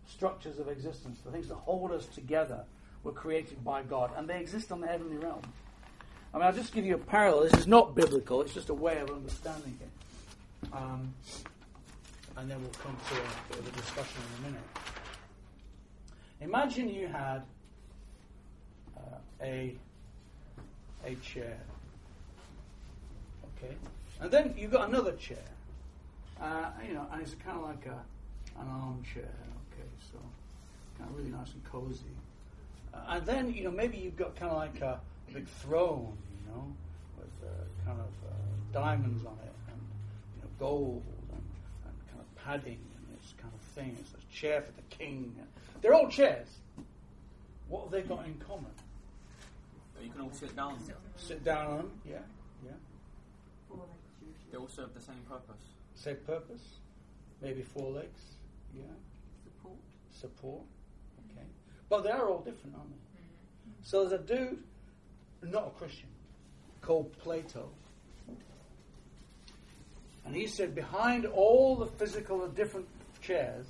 [0.05, 2.65] structures of existence, the things that hold us together,
[3.03, 5.41] were created by God and they exist on the heavenly realm.
[6.33, 7.43] I mean, I'll just give you a parallel.
[7.43, 10.73] This is not biblical, it's just a way of understanding it.
[10.73, 11.13] Um,
[12.35, 14.63] and then we'll come to a bit of a discussion in a minute.
[16.41, 17.43] Imagine you had
[18.97, 19.75] uh, a,
[21.05, 21.57] a chair.
[23.57, 23.75] Okay?
[24.21, 25.37] And then you've got another chair.
[26.41, 29.23] Uh, you know, and it's kind of like a, an armchair.
[29.23, 30.17] Okay, so
[30.97, 32.03] kind of really nice and cozy.
[32.93, 34.99] Uh, and then, you know, maybe you've got kind of like a
[35.33, 36.73] big throne, you know,
[37.17, 38.33] with uh, kind of uh,
[38.73, 39.81] diamonds on it and,
[40.35, 41.41] you know, gold and,
[41.85, 43.97] and kind of padding and this kind of thing.
[43.99, 45.35] It's a chair for the king.
[45.83, 46.47] They're all chairs.
[47.67, 48.71] What have they got in common?
[50.01, 50.79] You can all sit down.
[51.17, 52.17] Sit down on them, yeah,
[52.65, 52.71] yeah.
[54.51, 55.61] They all serve the same purpose.
[55.95, 56.61] Same purpose.
[57.41, 58.21] Maybe four legs,
[58.75, 58.83] yeah.
[59.43, 59.77] Support.
[60.11, 60.61] Support,
[61.31, 61.45] okay.
[61.89, 63.21] But they are all different, aren't they?
[63.83, 64.63] So there's a dude,
[65.43, 66.09] not a Christian,
[66.81, 67.69] called Plato.
[70.25, 72.87] And he said behind all the physical of different
[73.21, 73.65] chairs,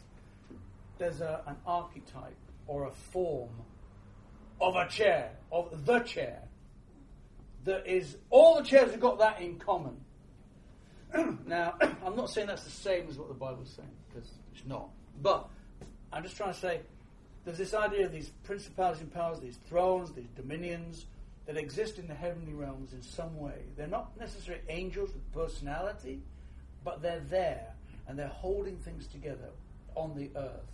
[1.04, 3.50] there's a, an archetype or a form
[4.62, 6.40] of a chair, of the chair.
[7.66, 9.98] That is, all the chairs have got that in common.
[11.46, 14.90] now, I'm not saying that's the same as what the Bible's saying, because it's not.
[15.22, 15.50] But
[16.14, 16.80] I'm just trying to say
[17.44, 21.06] there's this idea of these principalities and powers, these thrones, these dominions
[21.48, 23.64] that exist in the heavenly realms in some way.
[23.76, 26.22] They're not necessarily angels with personality,
[26.86, 27.74] but they're there
[28.08, 29.50] and they're holding things together
[29.96, 30.74] on the earth.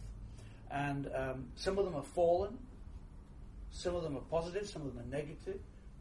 [0.71, 2.58] And um, some of them are fallen,
[3.71, 5.60] some of them are positive, some of them are negative,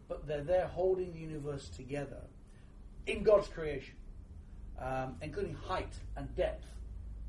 [0.08, 2.20] but they're there holding the universe together
[3.06, 3.94] in God's creation,
[4.80, 6.66] um, including height and depth.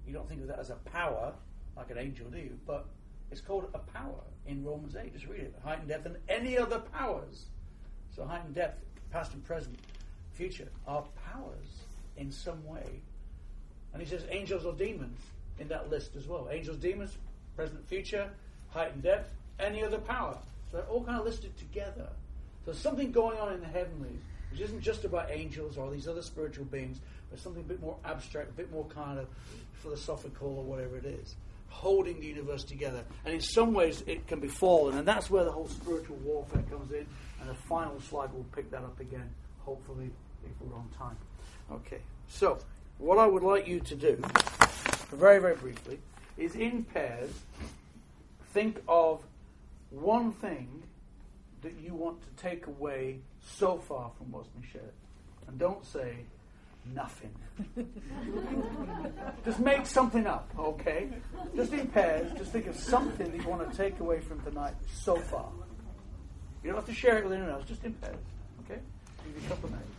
[0.05, 1.33] You don't think of that as a power,
[1.77, 2.57] like an angel, do you?
[2.65, 2.85] But
[3.31, 5.13] it's called a power in Romans 8.
[5.13, 5.55] Just read it.
[5.63, 7.45] Height and depth and any other powers.
[8.15, 9.77] So height and depth, past and present,
[10.31, 11.83] future, are powers
[12.17, 13.01] in some way.
[13.93, 15.19] And he says angels or demons
[15.59, 16.47] in that list as well.
[16.51, 17.17] Angels, demons,
[17.59, 18.29] present, future,
[18.69, 20.37] height and depth, any other power.
[20.71, 22.07] So they're all kind of listed together.
[22.63, 26.07] So there's something going on in the heavenlies, which isn't just about angels or these
[26.07, 29.27] other spiritual beings, but something a bit more abstract, a bit more kind of
[29.81, 31.35] philosophical or whatever it is,
[31.67, 33.03] holding the universe together.
[33.25, 36.63] And in some ways, it can be fallen, and that's where the whole spiritual warfare
[36.71, 37.05] comes in.
[37.41, 39.29] And the final slide will pick that up again,
[39.65, 40.11] hopefully,
[40.45, 41.17] if we're on time.
[41.69, 42.57] Okay, so
[42.99, 44.21] what I would like you to do,
[45.11, 45.99] very, very briefly,
[46.39, 47.31] is in pairs
[48.53, 49.21] think of
[49.91, 50.83] one thing
[51.61, 54.93] that you want to take away so far from what's been shared.
[55.47, 56.17] And don't say
[56.93, 57.33] nothing.
[59.45, 61.09] just make something up, okay?
[61.55, 64.75] Just in pairs, just think of something that you want to take away from tonight
[64.93, 65.49] so far.
[66.63, 68.15] You don't have to share it with anyone else, just in pairs,
[68.65, 68.79] okay?
[69.25, 69.89] Give you a couple of minutes.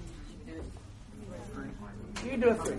[2.25, 2.77] You can do a three.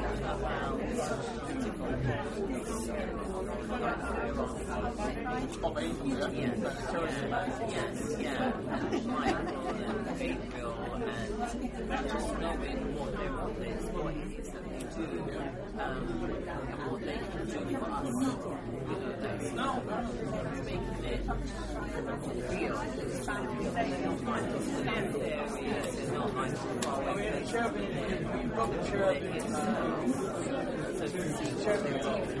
[7.69, 8.51] Yes, yeah.
[9.05, 9.37] Like,
[10.19, 10.81] Gabriel
[11.91, 15.07] and just knowing what their role is, what it is that they do,
[15.79, 18.07] um, and what they can do for us.
[18.07, 19.79] You know, that's not
[20.65, 21.21] making it
[22.51, 22.77] real.
[23.01, 23.31] It's to
[26.13, 27.89] not I mean, the cherubim,
[28.41, 29.53] you've got the cherubim.
[29.53, 29.57] Uh,
[31.63, 32.40] cherubim.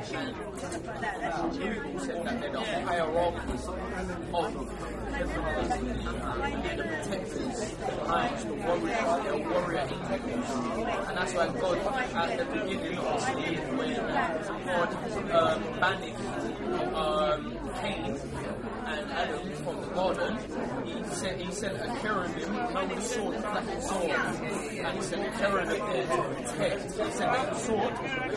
[0.00, 0.34] And
[1.58, 4.14] Google said that they're the hierarchies of the
[6.88, 9.86] protectors, the knights, the warriors, they're warrior.
[11.06, 11.78] And that's why God,
[12.14, 13.94] at the beginning, obviously, when
[14.64, 14.90] God
[15.30, 16.16] um, banished
[16.94, 17.40] um,
[17.80, 18.16] Cain
[19.20, 20.38] Adam from the garden,
[20.86, 22.54] he sent, he sent a cherubim,
[22.88, 26.82] with a sword, a flat sword, and he sent a cherubim there to protect.
[26.84, 27.94] He sent a sword,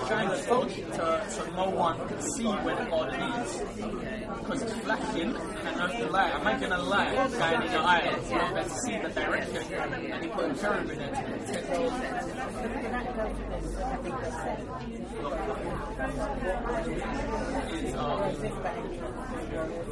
[0.10, 3.62] giant sword, to, so no one could see where the garden is.
[4.40, 8.64] Because it's flashing, and there's the light, imagine a light guiding your eyes, you're able
[8.64, 11.90] to see the direction, and he put a cherubim there to protect you.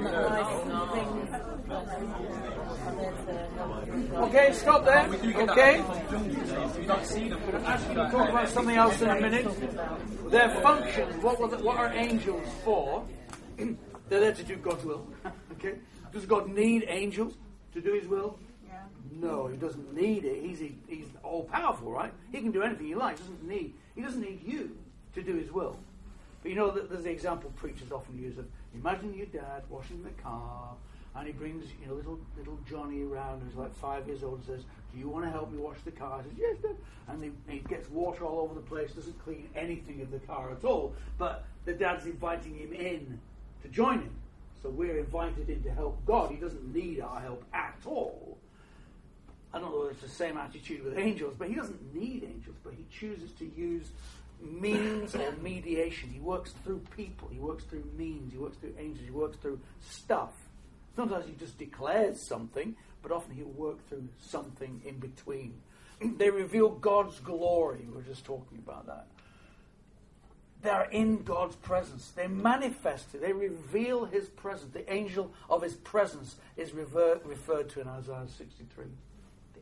[4.16, 5.08] Okay, stop there.
[5.10, 5.78] we do get Okay.
[5.78, 7.40] that from films, so you don't see them.
[7.52, 9.48] We'll talk about something else in a minute.
[10.30, 13.06] Their function, what, were the, what are angels for?
[13.58, 15.08] They're there to do God's will.
[15.54, 15.76] okay?
[16.12, 17.36] Does God need angels
[17.74, 18.40] to do his will?
[19.12, 20.42] No, he doesn't need it.
[20.44, 22.14] He's, he's all powerful, right?
[22.32, 23.20] He can do anything he likes.
[23.20, 24.78] Doesn't need, he doesn't need you
[25.14, 25.78] to do his will.
[26.50, 30.74] You know, there's the example preachers often use of imagine your dad washing the car,
[31.14, 34.46] and he brings you know little little Johnny around who's like five years old and
[34.46, 36.76] says, "Do you want to help me wash the car?" Says, "Yes, Dad."
[37.08, 40.50] And he, he gets water all over the place, doesn't clean anything of the car
[40.50, 40.96] at all.
[41.20, 43.20] But the dad's inviting him in
[43.62, 44.16] to join him.
[44.64, 46.32] So we're invited in to help God.
[46.32, 48.40] He doesn't need our help at all.
[49.54, 52.56] I don't know if it's the same attitude with angels, but he doesn't need angels,
[52.64, 53.90] but he chooses to use
[54.42, 56.10] means or mediation.
[56.10, 59.60] He works through people, he works through means, he works through angels, he works through
[59.82, 60.32] stuff.
[60.96, 65.54] Sometimes he just declares something, but often he'll work through something in between.
[66.18, 67.86] they reveal God's glory.
[67.88, 69.08] We were just talking about that.
[70.62, 72.10] They're in God's presence.
[72.10, 73.22] They manifest it.
[73.22, 74.74] They reveal His presence.
[74.74, 78.88] The angel of His presence is rever- referred to in Isaiah 63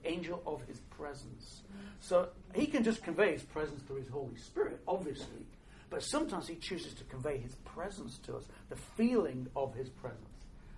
[0.04, 1.62] the angel of his presence.
[2.00, 5.46] So he can just convey his presence through his Holy Spirit, obviously.
[5.90, 10.22] But sometimes he chooses to convey his presence to us, the feeling of his presence.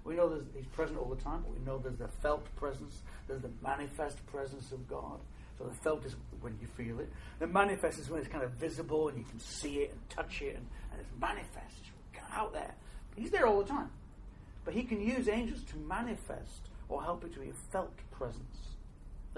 [0.03, 3.41] We know he's present all the time, but we know there's the felt presence, there's
[3.41, 5.19] the manifest presence of God.
[5.57, 7.11] So the felt is when you feel it.
[7.39, 10.41] The manifest is when it's kind of visible and you can see it and touch
[10.41, 11.81] it and, and it's manifest.
[12.13, 12.73] It's out there.
[13.15, 13.89] He's there all the time.
[14.63, 18.57] But he can use angels to manifest or help it to be a felt presence.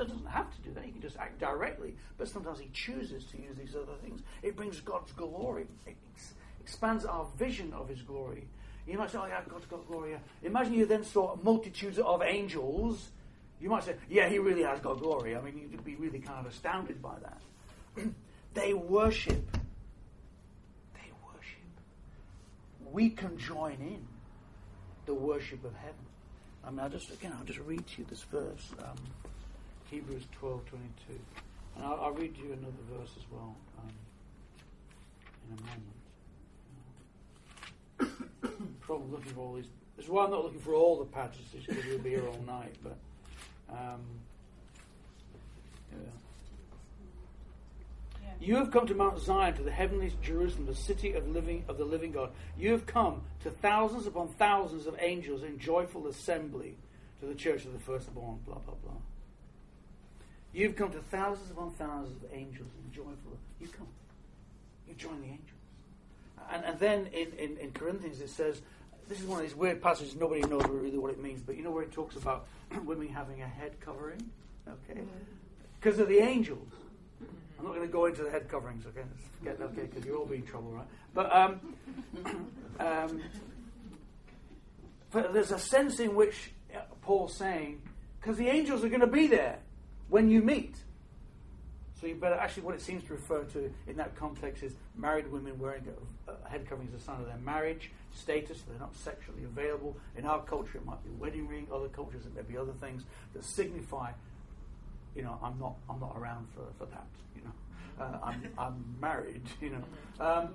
[0.02, 0.84] That doesn't have to do that.
[0.84, 1.94] He can just act directly.
[2.18, 4.22] But sometimes he chooses to use these other things.
[4.42, 5.68] It brings God's glory.
[5.86, 8.48] It ex- expands our vision of his glory.
[8.88, 10.14] You might say, oh yeah, God's got glory.
[10.14, 13.12] yeah." Imagine you then saw multitudes of angels.
[13.60, 15.36] You might say, yeah, he really has got glory.
[15.36, 18.04] I mean, you'd be really kind of astounded by that.
[18.56, 19.56] they worship.
[20.96, 22.92] They worship.
[22.92, 24.08] We can join in
[25.06, 25.94] the worship of heaven.
[26.66, 28.72] I mean, I'll just, again, I'll just read to you this verse.
[28.80, 28.96] Um,
[29.92, 31.20] Hebrews twelve twenty two,
[31.76, 33.92] And I'll, I'll read you another verse as well um,
[35.50, 35.62] in a
[38.08, 38.80] moment.
[38.80, 39.66] Probably looking for all these.
[39.98, 42.42] This is why I'm not looking for all the passages because we'll be here all
[42.48, 42.74] night.
[42.82, 42.98] But
[43.70, 44.00] um,
[45.92, 45.98] yeah.
[48.40, 51.78] You have come to Mount Zion, to the heavenly Jerusalem, the city of living of
[51.78, 52.32] the living God.
[52.58, 56.78] You have come to thousands upon thousands of angels in joyful assembly
[57.20, 58.40] to the church of the firstborn.
[58.46, 58.94] Blah blah blah.
[60.54, 63.38] You've come to thousands upon thousands of angels in joyful.
[63.60, 63.88] You come.
[64.88, 65.48] You join the angels.
[66.52, 68.62] And, and then in, in, in Corinthians it says,
[69.08, 71.64] this is one of these weird passages, nobody knows really what it means, but you
[71.64, 72.48] know where it talks about
[72.86, 74.30] women having a head covering?
[74.68, 75.02] Okay?
[75.80, 76.68] Because of the angels.
[77.60, 79.02] I'm not going to go into the head coverings, okay?
[79.02, 80.88] Let's forget that, okay, because you'll all be in trouble, right?
[81.14, 81.60] But, um,
[82.80, 83.22] um,
[85.12, 86.54] but there's a sense in which
[87.04, 87.82] Paul's saying,
[88.20, 89.60] because the angels are going to be there
[90.12, 90.76] when you meet.
[92.00, 95.32] So you better actually what it seems to refer to in that context is married
[95.32, 95.84] women wearing
[96.28, 98.62] a, a head covering as a sign of their marriage status.
[98.68, 99.96] They're not sexually available.
[100.18, 101.68] In our culture, it might be a wedding ring.
[101.74, 103.04] Other cultures, it may be other things
[103.34, 104.12] that signify,
[105.16, 107.08] you know, I'm not I'm not around for, for that.
[107.36, 109.44] You know, uh, I'm I'm married.
[109.62, 110.50] You know, um,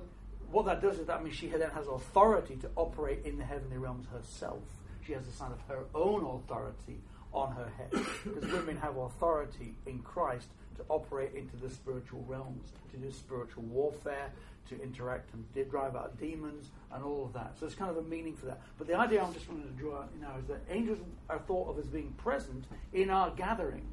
[0.51, 3.79] what that does is that means she then has authority to operate in the heavenly
[3.79, 4.61] realms herself.
[5.07, 6.99] She has a sign of her own authority
[7.37, 7.91] on her head.
[8.25, 13.63] Because women have authority in Christ to operate into the spiritual realms, to do spiritual
[13.65, 14.31] warfare,
[14.69, 17.53] to interact and de- drive out demons, and all of that.
[17.59, 18.61] So it's kind of a meaning for that.
[18.79, 21.71] But the idea I'm just wanting to draw out now is that angels are thought
[21.71, 23.85] of as being present in our gatherings.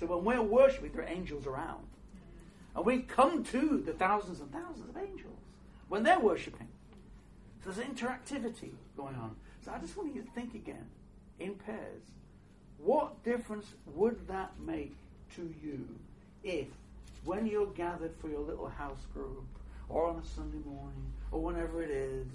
[0.00, 1.86] So when we're worshiping, there are angels around.
[2.74, 5.38] And we come to the thousands and thousands of angels
[5.88, 6.68] when they're worshipping.
[7.62, 9.36] So there's interactivity going on.
[9.64, 10.86] So I just want you to think again
[11.44, 12.02] in pairs.
[12.78, 14.94] What difference would that make
[15.36, 15.86] to you
[16.42, 16.66] if,
[17.24, 19.44] when you're gathered for your little house group,
[19.88, 22.26] or on a Sunday morning, or whenever it is,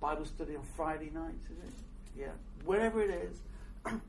[0.00, 1.74] Bible study on Friday nights, is it?
[2.18, 2.32] Yeah,
[2.64, 3.38] wherever it is,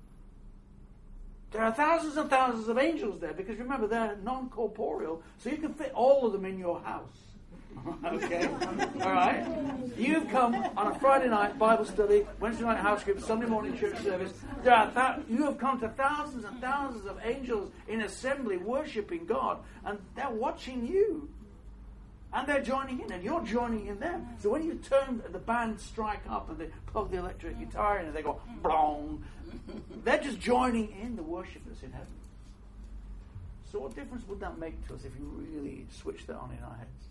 [1.51, 5.57] there are thousands and thousands of angels there because remember they're non corporeal, so you
[5.57, 7.30] can fit all of them in your house.
[8.05, 8.47] okay?
[9.01, 9.45] All right?
[9.97, 13.97] You've come on a Friday night Bible study, Wednesday night house group, Sunday morning church
[14.01, 14.33] service.
[14.63, 19.25] There are th- you have come to thousands and thousands of angels in assembly worshiping
[19.25, 21.29] God, and they're watching you.
[22.33, 24.25] And they're joining in, and you're joining in them.
[24.41, 28.05] So when you turn the band strike up and they plug the electric guitar in
[28.05, 29.21] and they go blong,
[30.05, 32.07] they're just joining in the worship that's in heaven.
[33.69, 36.63] So what difference would that make to us if you really switch that on in
[36.63, 37.10] our heads?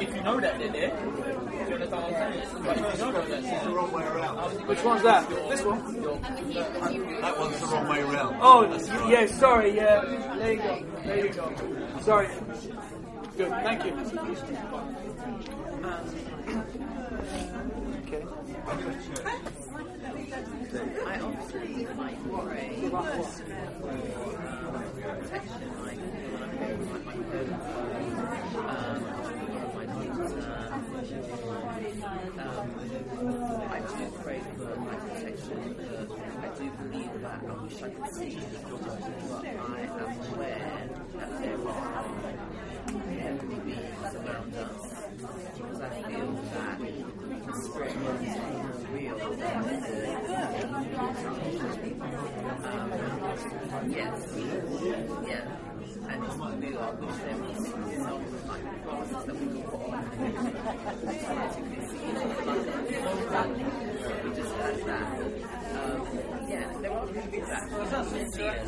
[0.00, 0.92] if you know that, then it.
[4.66, 5.28] Which one's that?
[5.28, 5.78] This one?
[7.20, 8.36] That one's the wrong way around.
[8.40, 9.10] Oh, right.
[9.10, 10.00] yeah, sorry, yeah.
[10.36, 10.82] There you go.
[11.04, 11.52] There you go.
[12.00, 12.28] Sorry.
[13.36, 13.92] Good, thank you.
[15.82, 16.04] Um,
[18.06, 18.22] okay.
[20.34, 22.44] I often like my home,
[32.38, 32.70] um,
[33.70, 36.10] I do pray for my protection, but
[36.42, 38.38] I do believe that I wish I could see
[38.70, 38.86] but
[39.46, 42.04] I am aware that there are
[43.20, 44.82] heavenly beings around us
[45.56, 50.14] because I feel that the spirit is real than the
[52.64, 54.34] um, yes,
[55.28, 55.64] yeah
[64.34, 65.06] just had that.
[65.74, 66.06] Um,
[66.48, 68.66] yeah, there are people that can see it,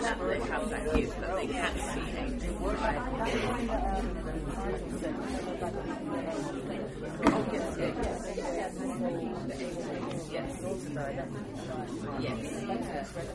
[0.00, 2.58] that they have that gift, but they can't see angels.
[7.26, 7.94] Oh, yes, yes,
[8.36, 8.72] yes.
[12.20, 12.40] Yes.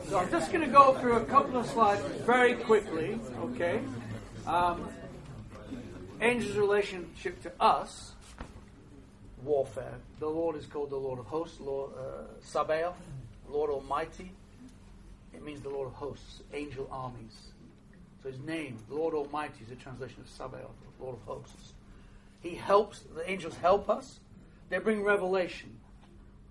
[0.08, 3.78] So I'm just going to go through a couple of slides very quickly, okay?
[4.46, 4.88] Um,
[6.22, 8.12] angels' relationship to us,
[9.44, 9.96] warfare.
[10.18, 12.96] The Lord is called the Lord of hosts, Lord uh, Sabaoth,
[13.50, 14.32] Lord Almighty.
[15.34, 17.36] It means the Lord of hosts, angel armies.
[18.22, 21.74] So his name, Lord Almighty, is a translation of Sabaoth, Lord of hosts.
[22.40, 24.20] He helps, the angels help us.
[24.70, 25.76] They bring revelation.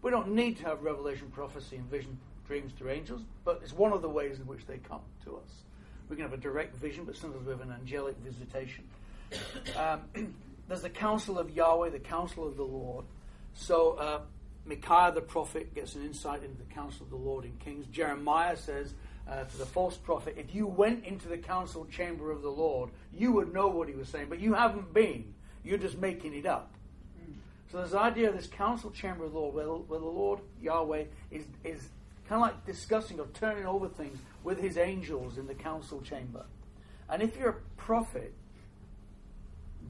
[0.03, 2.19] We don't need to have revelation, prophecy, and vision,
[2.49, 5.51] dreams through angels, but it's one of the ways in which they come to us.
[6.09, 8.83] We can have a direct vision, but sometimes we have an angelic visitation.
[9.77, 10.01] Um,
[10.67, 13.05] there's the counsel of Yahweh, the counsel of the Lord.
[13.53, 14.21] So uh,
[14.65, 17.85] Micaiah the prophet gets an insight into the counsel of the Lord in Kings.
[17.91, 18.95] Jeremiah says
[19.29, 22.89] uh, to the false prophet, if you went into the council chamber of the Lord,
[23.13, 25.35] you would know what he was saying, but you haven't been.
[25.63, 26.73] You're just making it up.
[27.71, 30.39] So there's the idea of this council chamber of the Lord, where, where the Lord,
[30.59, 31.87] Yahweh, is, is
[32.29, 36.45] kind of like discussing or turning over things with his angels in the council chamber.
[37.09, 38.35] And if you're a prophet,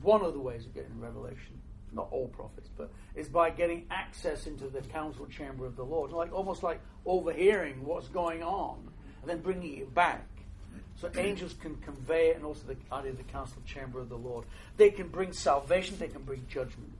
[0.01, 1.59] one of the ways of getting revelation,
[1.91, 6.11] not all prophets, but is by getting access into the council chamber of the Lord,
[6.11, 8.89] like almost like overhearing what's going on
[9.21, 10.25] and then bringing it back.
[10.95, 14.17] So angels can convey it, and also the idea of the council chamber of the
[14.17, 14.45] Lord.
[14.77, 16.93] They can bring salvation, they can bring judgment,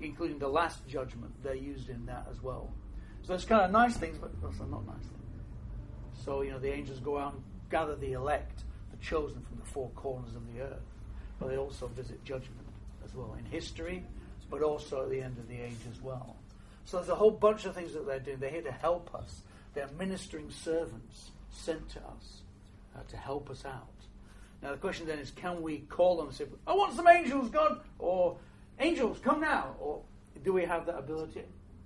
[0.00, 1.32] including the last judgment.
[1.42, 2.70] They're used in that as well.
[3.26, 6.24] So it's kind of nice things, but also not nice things.
[6.24, 9.64] So, you know, the angels go out and gather the elect, the chosen from the
[9.64, 10.84] four corners of the earth.
[11.38, 12.66] But they also visit judgment
[13.04, 14.04] as well in history,
[14.50, 16.36] but also at the end of the age as well.
[16.84, 18.38] So there's a whole bunch of things that they're doing.
[18.38, 19.40] They're here to help us.
[19.72, 22.42] They're ministering servants sent to us
[22.94, 23.88] uh, to help us out.
[24.62, 27.50] Now the question then is, can we call them and say, "I want some angels,
[27.50, 28.36] God," or
[28.78, 30.02] "Angels, come now," or
[30.42, 31.44] do we have that ability?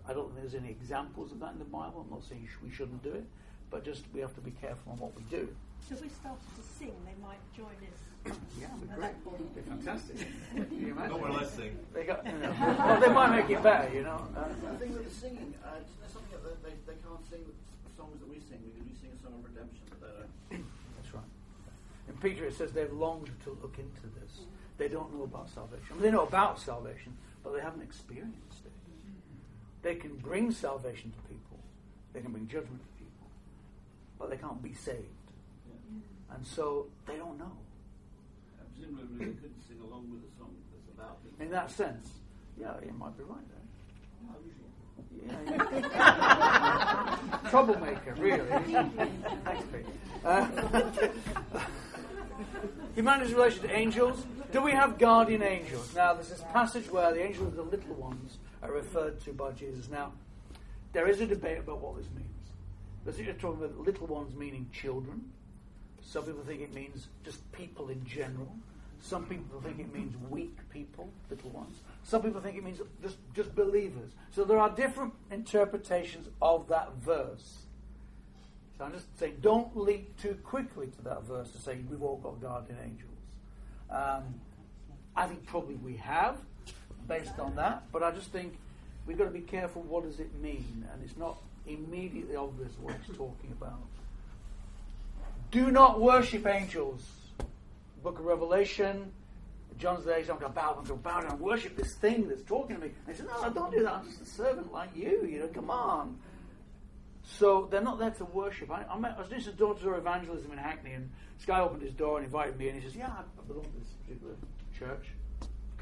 [0.09, 2.01] I don't think there's any examples of that in the Bible.
[2.07, 3.25] I'm not saying sh- we shouldn't do it,
[3.71, 5.49] but just we have to be careful on what we do.
[5.87, 8.01] So if we started to sing, they might join us.
[8.59, 9.01] Yeah, it'd be great.
[9.13, 9.41] that point.
[9.53, 10.17] It'd be fantastic.
[10.57, 11.11] Can you imagine?
[11.13, 11.79] Not when I sing.
[11.93, 14.21] They got, you know, well, they might make it better, you know.
[14.37, 17.93] Uh, I think with the singing, uh, there's something that they, they can't sing the
[17.97, 20.65] songs that we sing because we sing a song of redemption, but they don't.
[20.97, 21.31] That's right.
[22.09, 24.41] In Peter, it says they've longed to look into this.
[24.79, 26.01] They don't know about salvation.
[26.01, 27.13] They know about salvation,
[27.45, 28.48] but they haven't experienced it.
[29.83, 31.59] They can bring salvation to people.
[32.13, 33.29] They can bring judgment to people,
[34.19, 35.07] but they can't be saved.
[36.35, 37.53] And so they don't know.
[38.75, 41.43] Presumably they couldn't sing along with a song that's about it.
[41.43, 42.09] In that sense,
[42.61, 43.59] yeah, you might be right there.
[44.37, 44.69] Unusual.
[45.27, 47.19] Yeah, yeah.
[47.51, 48.47] Troublemaker, really.
[49.45, 49.87] Thanks, Pete.
[50.25, 50.47] Uh,
[52.95, 54.25] humanity's relation to angels.
[54.51, 55.95] Do we have guardian angels?
[55.95, 59.53] Now, there's this passage where the angels of the little ones are referred to by
[59.53, 59.89] Jesus.
[59.89, 60.13] Now,
[60.93, 62.29] there is a debate about what this means.
[63.05, 65.31] There's talking about little ones meaning children.
[66.03, 68.55] Some people think it means just people in general.
[69.01, 71.77] Some people think it means weak people, little ones.
[72.03, 74.11] Some people think it means just, just believers.
[74.31, 77.59] So there are different interpretations of that verse.
[78.77, 82.17] So I'm just saying, don't leap too quickly to that verse to say we've all
[82.17, 83.19] got guardian angels.
[83.91, 84.35] Um,
[85.17, 86.39] I think probably we have,
[87.09, 88.57] based on that, but I just think
[89.07, 92.95] we've got to be careful what does it mean, and it's not immediately obvious what
[92.95, 93.81] it's talking about.
[95.51, 97.09] Do not worship angels.
[98.03, 99.11] Book of Revelation,
[99.79, 102.43] John's there, he's not going to bow down, to bow down, worship this thing that's
[102.43, 102.93] talking to me.
[103.07, 103.93] And he says, No, I don't do that.
[103.93, 105.27] I'm just a servant like you.
[105.29, 106.19] You know, come on.
[107.23, 108.71] So they're not there to worship.
[108.71, 111.83] I, I, met, I was doing some door-to-door evangelism in Hackney, and this guy opened
[111.83, 114.35] his door and invited me, and he says, "Yeah, I belong to this particular
[114.79, 115.09] church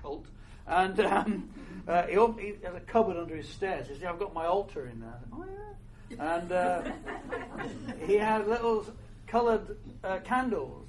[0.00, 0.26] cult."
[0.66, 1.50] And um,
[1.86, 3.86] uh, he, opened, he has a cupboard under his stairs.
[3.86, 5.44] He says, yeah, "I've got my altar in there." Oh
[6.10, 6.36] yeah.
[6.36, 6.82] And uh,
[8.06, 8.86] he had little
[9.26, 10.88] coloured uh, candles,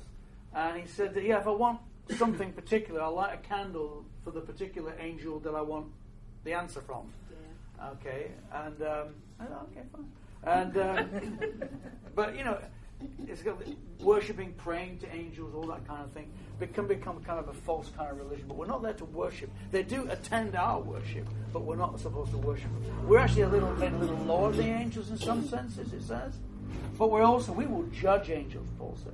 [0.54, 1.80] and he said, that, "Yeah, if I want
[2.18, 5.88] something particular, I'll light a candle for the particular angel that I want
[6.44, 7.12] the answer from."
[7.84, 9.08] Okay, and um,
[9.40, 10.12] I thought, okay, fine.
[10.44, 11.04] And uh,
[12.16, 12.60] but you know,
[13.28, 13.44] it's
[14.00, 16.32] worshiping, praying to angels, all that kind of thing.
[16.60, 18.46] It can become kind of a false kind of religion.
[18.48, 19.52] But we're not there to worship.
[19.72, 22.70] They do attend our worship, but we're not supposed to worship.
[23.06, 25.94] We're actually a little a little lower than the angels in some senses.
[25.94, 26.34] It says,
[26.98, 28.68] but we're also we will judge angels.
[28.80, 29.14] Paul says.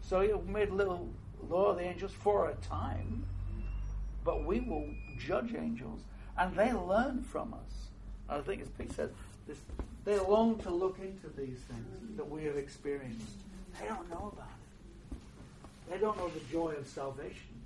[0.00, 1.08] So he made a little
[1.48, 3.24] lower the angels for a time,
[4.24, 4.88] but we will
[5.18, 6.00] judge angels,
[6.36, 7.88] and they learn from us.
[8.28, 9.12] I think, as Pete said,
[9.46, 9.58] this,
[10.04, 13.36] they long to look into these things that we have experienced.
[13.80, 15.16] They don't know about it.
[15.90, 17.60] They don't know the joy of salvation.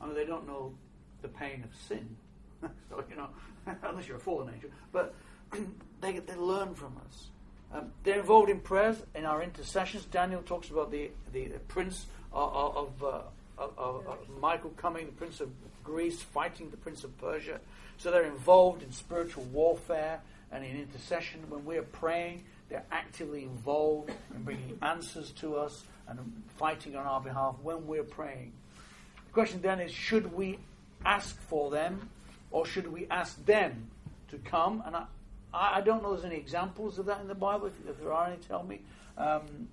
[0.00, 0.74] I mean, they don't know
[1.22, 2.16] the pain of sin.
[2.62, 3.28] so, you know,
[3.82, 4.70] unless you're a fallen angel.
[4.92, 5.14] But
[6.00, 7.26] they, they learn from us.
[7.72, 10.04] Um, they're involved in prayers, in our intercessions.
[10.06, 13.20] Daniel talks about the, the, the prince of, of, uh,
[13.58, 15.50] of, of Michael coming, the prince of
[15.84, 17.60] Greece, fighting the prince of Persia.
[17.98, 20.20] So they're involved in spiritual warfare
[20.52, 21.40] and in intercession.
[21.48, 26.18] When we're praying, they're actively involved in bringing answers to us and
[26.56, 28.52] fighting on our behalf when we're praying.
[29.26, 30.58] The question then is should we
[31.04, 32.08] ask for them
[32.50, 33.90] or should we ask them
[34.30, 34.82] to come?
[34.86, 35.06] And I,
[35.52, 37.66] I don't know if there's any examples of that in the Bible.
[37.66, 38.80] If, if there are any, tell me.
[39.16, 39.68] Um,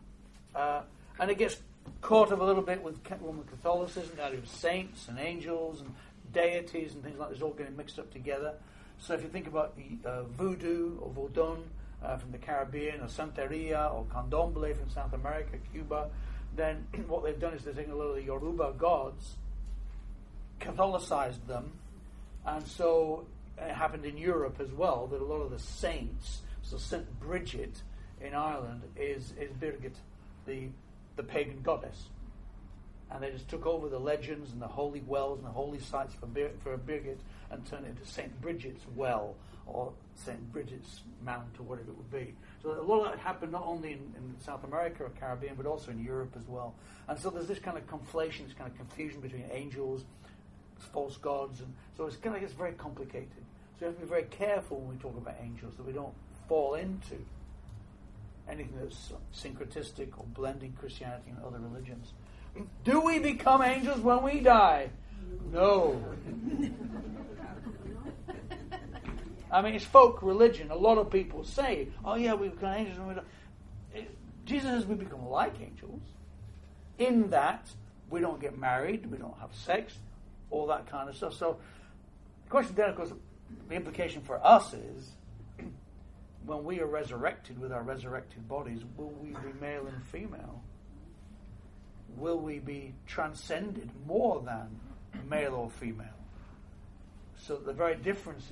[0.53, 0.81] uh,
[1.19, 1.57] and it gets
[2.01, 5.93] caught up a little bit with Roman Catholicism, that is saints and angels and
[6.33, 8.53] deities and things like this all getting mixed up together.
[8.99, 11.59] So if you think about the uh, voodoo or vodun
[12.03, 16.09] uh, from the Caribbean, or Santeria or Candomblé from South America, Cuba,
[16.55, 19.35] then what they've done is they've taken a lot of the Yoruba gods,
[20.59, 21.73] Catholicized them,
[22.45, 23.25] and so
[23.57, 27.81] it happened in Europe as well that a lot of the saints, so Saint Bridget
[28.21, 29.95] in Ireland is is Birgit,
[30.45, 30.69] the
[31.17, 32.07] the pagan goddess,
[33.11, 36.13] and they just took over the legends and the holy wells and the holy sites
[36.13, 37.17] for Bir- for Birgit
[37.51, 39.35] and turn it into Saint Bridget's well
[39.67, 42.33] or Saint Bridget's Mount or whatever it would be.
[42.61, 45.65] So a lot of that happened not only in, in South America or Caribbean but
[45.65, 46.75] also in Europe as well.
[47.07, 50.03] And so there's this kind of conflation, this kind of confusion between angels,
[50.93, 53.29] false gods, and so it's kind of gets very complicated.
[53.79, 56.13] So we have to be very careful when we talk about angels that we don't
[56.47, 57.15] fall into
[58.47, 62.13] anything that's syncretistic or blending Christianity and other religions.
[62.83, 64.89] Do we become angels when we die?
[65.51, 66.01] No.
[69.51, 70.71] I mean, it's folk religion.
[70.71, 73.21] A lot of people say, oh, yeah, we become angels when we
[74.45, 76.01] Jesus says we become like angels
[76.99, 77.67] in that
[78.09, 79.93] we don't get married, we don't have sex,
[80.51, 81.33] all that kind of stuff.
[81.33, 81.57] So
[82.45, 83.11] the question then, of course,
[83.67, 85.09] the implication for us is
[86.45, 90.61] when we are resurrected with our resurrected bodies, will we be male and female?
[92.15, 94.79] Will we be transcended more than
[95.27, 96.05] male or female?
[97.35, 98.51] So the very difference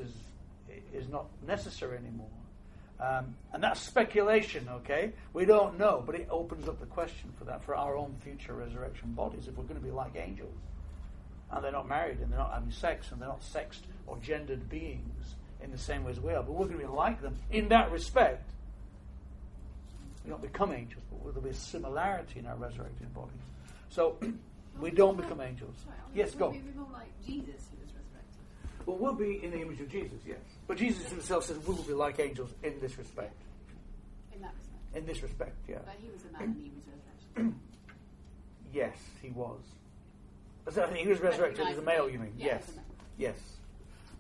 [0.94, 2.28] is, not necessary anymore.
[3.00, 5.12] Um, and that's speculation, okay?
[5.34, 8.54] We don't know, but it opens up the question for that, for our own future
[8.54, 10.56] resurrection bodies, if we're going to be like angels.
[11.52, 14.70] And they're not married, and they're not having sex, and they're not sexed or gendered
[14.70, 16.44] beings in the same way as we are.
[16.44, 18.50] But we're going to be like them in that respect.
[20.24, 23.34] We don't become angels, but there'll be a similarity in our resurrected bodies.
[23.90, 24.18] So
[24.80, 25.76] we don't become angels.
[26.16, 26.50] Yes, go.
[26.50, 27.62] We be more like Jesus
[28.86, 29.18] who was resurrected?
[29.18, 30.38] Well, we'll be in the image of Jesus, yes.
[30.68, 33.34] But Jesus himself says we will be like angels in this respect.
[34.34, 34.96] In that respect.
[34.98, 35.78] In this respect, yeah.
[35.86, 37.60] But he was a man and he was resurrected.
[38.74, 39.60] Yes, he was.
[40.72, 42.34] So he was resurrected as a male, you mean?
[42.38, 42.64] Yeah, yes.
[42.70, 42.80] as a.
[43.18, 43.36] Yes,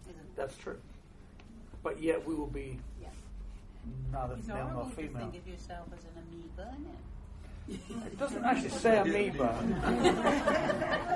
[0.09, 0.77] Isn't that's true.
[1.81, 3.07] But yet we will be Yeah.
[4.11, 5.31] neither It's male nor horrible to female.
[5.31, 6.95] think of yourself as an amoeba, isn't
[7.69, 8.19] it?
[8.19, 9.57] Doesn't actually say amoeba.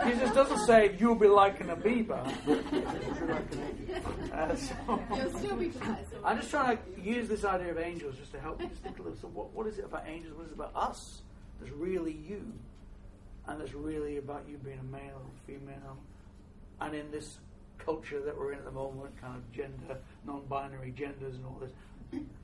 [0.08, 2.24] Jesus doesn't say you'll be like an amoeba.
[4.34, 6.06] Uh, so- You'll still be polite.
[6.10, 9.00] so- I'm just trying to use this idea of angels just to help you think
[9.00, 9.18] a little.
[9.20, 10.36] So, what, what is it about angels?
[10.36, 11.22] What is it about us
[11.60, 12.54] that's really you?
[13.48, 15.98] And that's really about you being a male or female?
[16.82, 17.38] And in this
[17.78, 21.60] culture that we're in at the moment, kind of gender, non binary genders and all
[21.62, 21.72] this,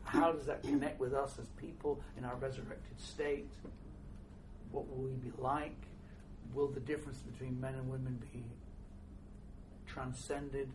[0.04, 3.50] how does that connect with us as people in our resurrected state?
[4.74, 5.78] What will we be like?
[6.54, 8.44] Will the difference between men and women be
[9.88, 10.70] transcended?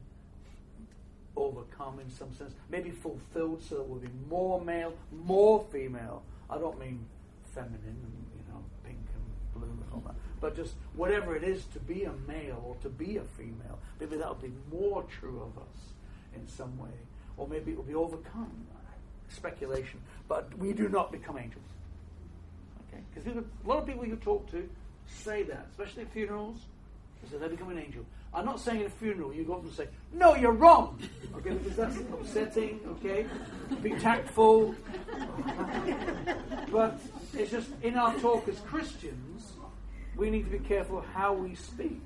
[1.38, 6.22] overcome in some sense, maybe fulfilled so that we'll be more male, more female.
[6.50, 7.06] I don't mean
[7.54, 11.64] feminine and you know pink and blue and all that, but just whatever it is
[11.66, 13.78] to be a male or to be a female.
[14.00, 15.92] Maybe that'll be more true of us
[16.34, 16.96] in some way,
[17.36, 18.66] or maybe it will be overcome.
[19.30, 21.66] Speculation, but we do not become angels.
[22.98, 24.68] Okay, because a lot of people you talk to
[25.06, 26.58] say that, especially at funerals.
[27.22, 28.04] They say they become an angel.
[28.32, 30.98] I'm not saying at a funeral you go up and say, "No, you're wrong,"
[31.36, 32.80] okay, because that's upsetting.
[32.86, 33.26] Okay,
[33.82, 34.74] be tactful.
[36.72, 37.00] but
[37.34, 39.52] it's just in our talk as Christians,
[40.16, 42.00] we need to be careful how we speak,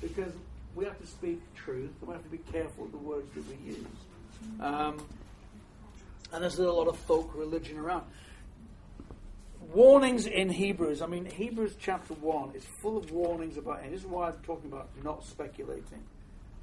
[0.00, 0.32] because
[0.74, 1.90] we have to speak truth.
[2.00, 3.86] and We have to be careful with the words that we use.
[4.60, 4.96] Um,
[6.32, 8.04] and there's a lot of folk religion around
[9.60, 11.02] warnings in Hebrews.
[11.02, 14.38] I mean, Hebrews chapter 1 is full of warnings about, and this is why I'm
[14.42, 16.02] talking about not speculating.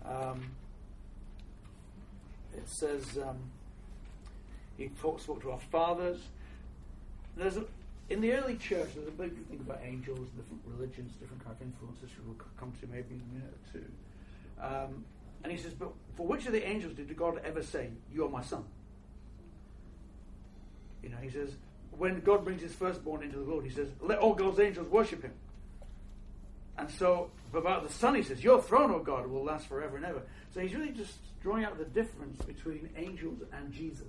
[0.06, 0.52] Um,
[2.56, 3.38] it says, um,
[4.78, 6.20] he talks, spoke to our fathers.
[7.36, 7.66] There's a,
[8.10, 11.62] in the early church, there's a big thing about angels, different religions, different kind of
[11.62, 13.86] influences, which we'll come to maybe in a minute or two.
[14.60, 15.06] Um,
[15.44, 18.30] and he says, but for which of the angels did God ever say, You are
[18.30, 18.64] my son?
[21.04, 21.52] You know, he says,
[21.98, 25.24] when God brings his firstborn into the world, he says, Let all God's angels worship
[25.24, 25.34] him.
[26.78, 30.06] And so, about the Son, he says, Your throne, O God, will last forever and
[30.06, 30.22] ever.
[30.54, 34.08] So he's really just drawing out the difference between angels and Jesus.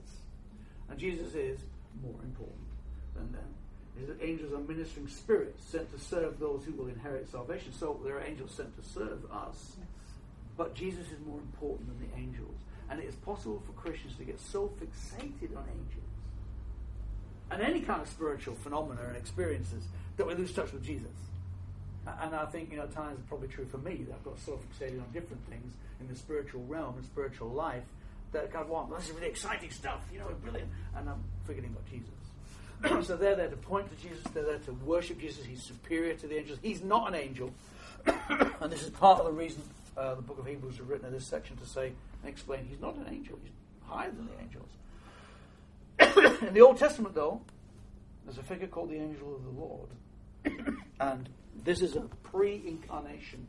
[0.90, 1.60] And Jesus is
[2.02, 2.66] more important
[3.14, 3.48] than them.
[3.94, 7.72] He says that angels are ministering spirits sent to serve those who will inherit salvation.
[7.72, 9.76] So there are angels sent to serve us.
[10.56, 12.56] But Jesus is more important than the angels.
[12.90, 16.07] And it is possible for Christians to get so fixated on angels
[17.50, 19.84] and any kind of spiritual phenomena and experiences
[20.16, 21.10] that we lose touch with Jesus.
[22.22, 24.58] And I think, you know, times it's probably true for me that I've got so
[24.58, 27.84] fixated on different things in the spiritual realm and spiritual life
[28.32, 31.08] that I kind of want, well, this is really exciting stuff, you know, brilliant, and
[31.08, 33.06] I'm forgetting about Jesus.
[33.06, 36.26] so they're there to point to Jesus, they're there to worship Jesus, he's superior to
[36.26, 36.58] the angels.
[36.62, 37.52] He's not an angel.
[38.06, 39.62] and this is part of the reason
[39.96, 41.92] uh, the book of Hebrews is written in this section to say
[42.22, 43.52] and explain he's not an angel, he's
[43.86, 44.68] higher than the angels.
[46.00, 46.08] In
[46.54, 47.40] the Old Testament, though,
[48.24, 50.76] there's a figure called the angel of the Lord.
[51.00, 51.28] and
[51.64, 53.46] this is a pre incarnation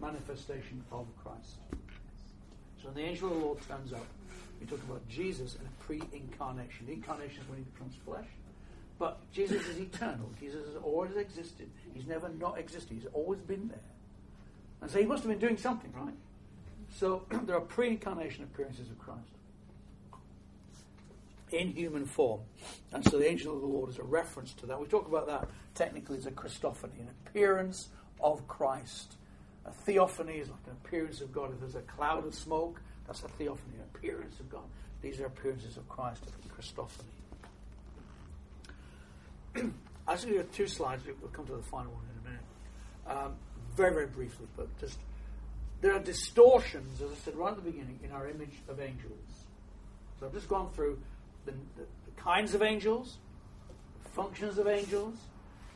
[0.00, 1.58] manifestation of Christ.
[2.80, 4.06] So when the angel of the Lord turns up.
[4.60, 6.86] We talk about Jesus in a pre incarnation.
[6.86, 8.26] The incarnation is when he becomes flesh.
[8.98, 10.30] But Jesus is eternal.
[10.40, 11.70] Jesus has always existed.
[11.94, 12.96] He's never not existed.
[13.00, 13.78] He's always been there.
[14.80, 16.14] And so he must have been doing something, right?
[16.92, 19.37] So there are pre-incarnation appearances of Christ
[21.52, 22.40] in human form,
[22.92, 24.80] and so the angel of the Lord is a reference to that.
[24.80, 27.88] We talk about that technically as a Christophany, an appearance
[28.20, 29.16] of Christ.
[29.64, 31.52] A theophany is like an appearance of God.
[31.52, 34.64] If there's a cloud of smoke, that's a theophany, an appearance of God.
[35.02, 37.04] These are appearances of Christ, a Christophany.
[39.54, 39.62] I
[40.12, 41.04] actually have two slides.
[41.20, 43.24] We'll come to the final one in a minute.
[43.24, 43.34] Um,
[43.76, 44.98] very, very briefly, but just
[45.80, 49.12] there are distortions, as I said right at the beginning, in our image of angels.
[50.18, 50.98] So I've just gone through
[51.48, 53.16] the, the, the kinds of angels,
[54.02, 55.16] the functions of angels,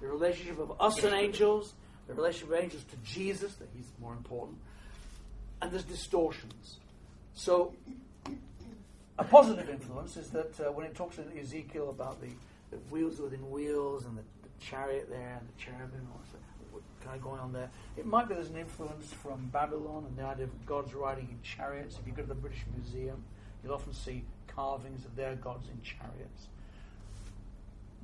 [0.01, 1.75] the relationship of us and angels,
[2.09, 4.59] the relationship of angels to Jesus, that he's more important,
[5.61, 6.79] and there's distortions.
[7.35, 7.75] So,
[9.19, 12.29] a positive influence is that uh, when it talks in Ezekiel about the,
[12.71, 17.23] the wheels within wheels and the, the, chariot there and the cherubim, or kind of
[17.23, 20.67] going on there, it might be there's an influence from Babylon and the idea of
[20.67, 21.97] gods riding in chariots.
[22.01, 23.25] If you go to the British Museum,
[23.63, 24.25] you'll often see
[24.55, 26.49] carvings of their gods in chariots.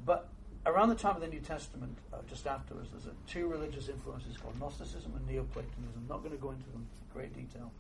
[0.05, 0.29] But
[0.67, 4.37] around the time of the New Testament, uh, just afterwards, there's a, two religious influences
[4.37, 5.93] called Gnosticism and Neoplatonism.
[5.97, 7.71] I'm not going to go into them in great detail.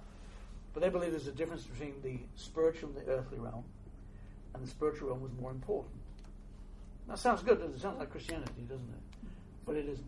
[0.74, 3.64] But they believe there's a difference between the spiritual and the earthly realm,
[4.54, 5.94] and the spiritual realm was more important.
[7.08, 7.76] That sounds good, doesn't it?
[7.76, 9.28] it sounds like Christianity, doesn't it?
[9.64, 10.06] But it isn't.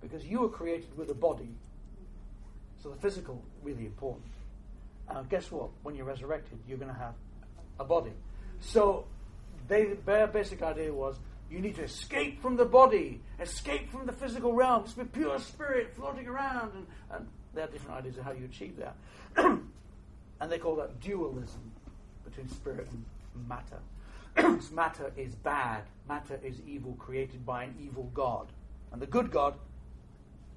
[0.00, 1.50] Because you were created with a body,
[2.82, 4.24] so the physical really important.
[5.08, 5.70] And guess what?
[5.82, 7.14] When you're resurrected, you're going to have
[7.78, 8.12] a body.
[8.60, 9.06] So
[9.68, 11.16] they, their basic idea was
[11.50, 15.38] you need to escape from the body, escape from the physical realm, just be pure
[15.38, 16.72] spirit floating around.
[16.74, 18.96] And, and they have different ideas of how you achieve that.
[20.40, 21.72] and they call that dualism
[22.24, 23.80] between spirit and matter.
[24.72, 28.48] matter is bad, matter is evil, created by an evil God.
[28.92, 29.54] And the good God,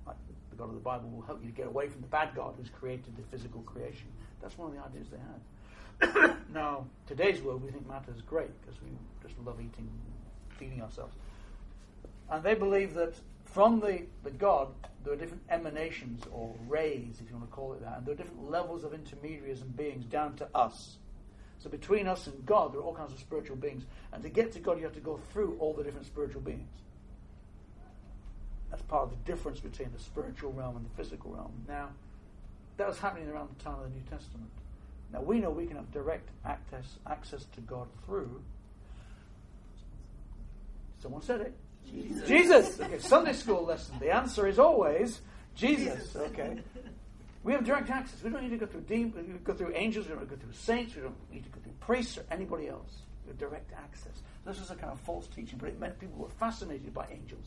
[0.06, 0.18] like
[0.50, 2.56] the God of the Bible, will help you to get away from the bad God
[2.58, 4.08] who's created the physical creation.
[4.42, 5.42] That's one of the ideas they had.
[6.54, 8.90] now, today's world, we think matter is great because we
[9.26, 9.90] just love eating,
[10.58, 11.16] feeding ourselves.
[12.30, 13.14] And they believe that
[13.46, 14.70] from the, the God,
[15.04, 18.14] there are different emanations or rays, if you want to call it that, and there
[18.14, 20.98] are different levels of intermediaries and beings down to us.
[21.60, 23.84] So between us and God, there are all kinds of spiritual beings.
[24.14, 26.70] And to get to God, you have to go through all the different spiritual beings.
[28.72, 31.52] That's part of the difference between the spiritual realm and the physical realm.
[31.68, 31.90] Now,
[32.78, 34.50] that was happening around the time of the New Testament.
[35.14, 38.42] Now we know we can have direct access access to God through.
[41.02, 41.54] Someone said it.
[41.90, 42.28] Jesus.
[42.28, 42.80] Jesus.
[42.80, 43.96] Okay, Sunday school lesson.
[44.00, 45.22] The answer is always
[45.56, 46.16] Jesus.
[46.16, 46.62] Okay.
[47.44, 48.22] We have direct access.
[48.22, 49.16] We don't need to go through demons.
[49.16, 50.08] We go through angels.
[50.08, 50.96] We don't go through saints.
[50.96, 53.02] We don't need to go through priests or anybody else.
[53.26, 54.22] We have direct access.
[54.46, 57.46] This was a kind of false teaching, but it meant people were fascinated by angels.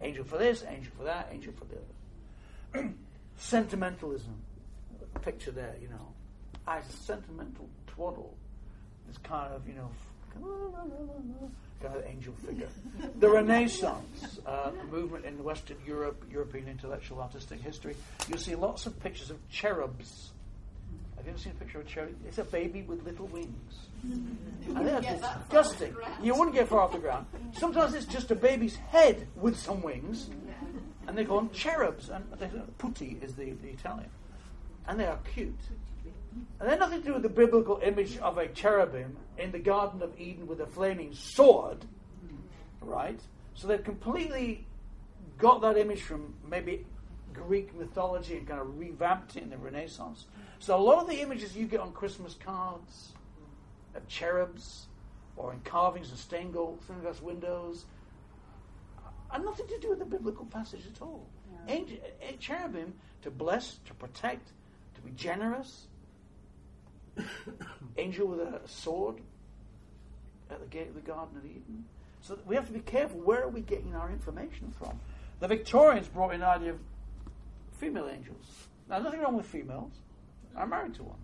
[0.00, 1.76] Angel for this, angel for that, angel for the
[2.84, 2.94] other.
[3.38, 4.34] Sentimentalism.
[5.22, 6.15] Picture there, you know
[6.68, 8.34] as a sentimental twaddle,
[9.06, 9.90] this kind of, you know,
[11.82, 12.68] kind of angel figure.
[13.18, 17.96] the Renaissance uh, movement in Western Europe, European intellectual artistic history,
[18.28, 20.30] you'll see lots of pictures of cherubs.
[21.16, 22.14] Have you ever seen a picture of a cherub?
[22.26, 23.74] It's a baby with little wings.
[24.02, 25.94] and they're disgusting.
[26.22, 27.26] You wouldn't get far off the ground.
[27.58, 30.28] Sometimes it's just a baby's head with some wings,
[31.06, 32.10] and they call them cherubs.
[32.10, 32.24] And
[32.78, 34.10] putti is the, the Italian.
[34.86, 35.54] And they are cute.
[36.60, 40.02] And they're nothing to do with the biblical image of a cherubim in the Garden
[40.02, 41.84] of Eden with a flaming sword,
[42.80, 43.20] right?
[43.54, 44.66] So they've completely
[45.38, 46.86] got that image from maybe
[47.32, 50.26] Greek mythology and kind of revamped it in the Renaissance.
[50.58, 53.12] So a lot of the images you get on Christmas cards
[53.94, 54.86] of cherubs
[55.36, 57.84] or in carvings and stained glass windows
[59.30, 61.26] are nothing to do with the biblical passage at all.
[61.66, 61.74] Yeah.
[61.74, 61.98] Angel,
[62.38, 64.52] cherubim to bless, to protect,
[64.94, 65.88] to be generous,
[67.96, 69.16] angel with a sword
[70.50, 71.84] at the gate of the Garden of Eden.
[72.20, 73.20] So we have to be careful.
[73.20, 74.98] Where are we getting our information from?
[75.40, 76.80] The Victorians brought in the idea of
[77.78, 78.44] female angels.
[78.88, 79.92] Now, nothing wrong with females.
[80.56, 81.18] I'm married to one.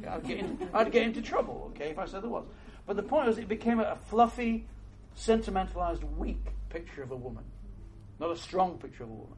[0.00, 2.44] Okay, I'd, get in, I'd get into trouble, okay, if I said there was.
[2.86, 4.66] But the point was, it became a fluffy,
[5.14, 7.44] sentimentalized, weak picture of a woman.
[8.20, 9.36] Not a strong picture of a woman.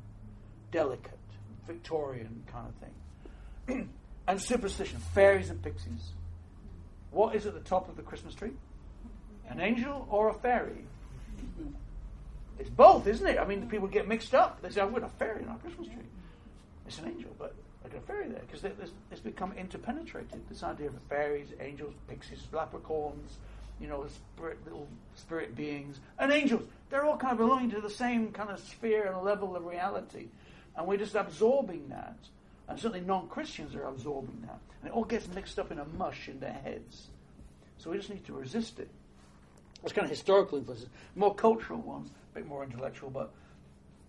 [0.72, 1.18] Delicate,
[1.66, 3.88] Victorian kind of thing.
[4.28, 6.12] and superstition, fairies and pixies.
[7.10, 8.52] What is at the top of the Christmas tree?
[9.48, 10.84] An angel or a fairy?
[12.58, 13.38] It's both, isn't it?
[13.38, 14.60] I mean, people get mixed up.
[14.60, 15.96] They say, I've got a fairy in our Christmas tree.
[16.86, 17.54] It's an angel, but
[17.84, 18.70] I've got a fairy there because
[19.10, 20.46] it's become interpenetrated.
[20.50, 23.38] This idea of fairies, angels, pixies, leprechauns,
[23.80, 26.64] you know, spirit, little spirit beings, and angels.
[26.90, 30.26] They're all kind of belonging to the same kind of sphere and level of reality.
[30.76, 32.16] And we're just absorbing that
[32.68, 34.60] And certainly non Christians are absorbing that.
[34.82, 37.08] And it all gets mixed up in a mush in their heads.
[37.78, 38.90] So we just need to resist it.
[39.84, 43.32] It's kind of historical influences, more cultural ones, a bit more intellectual, but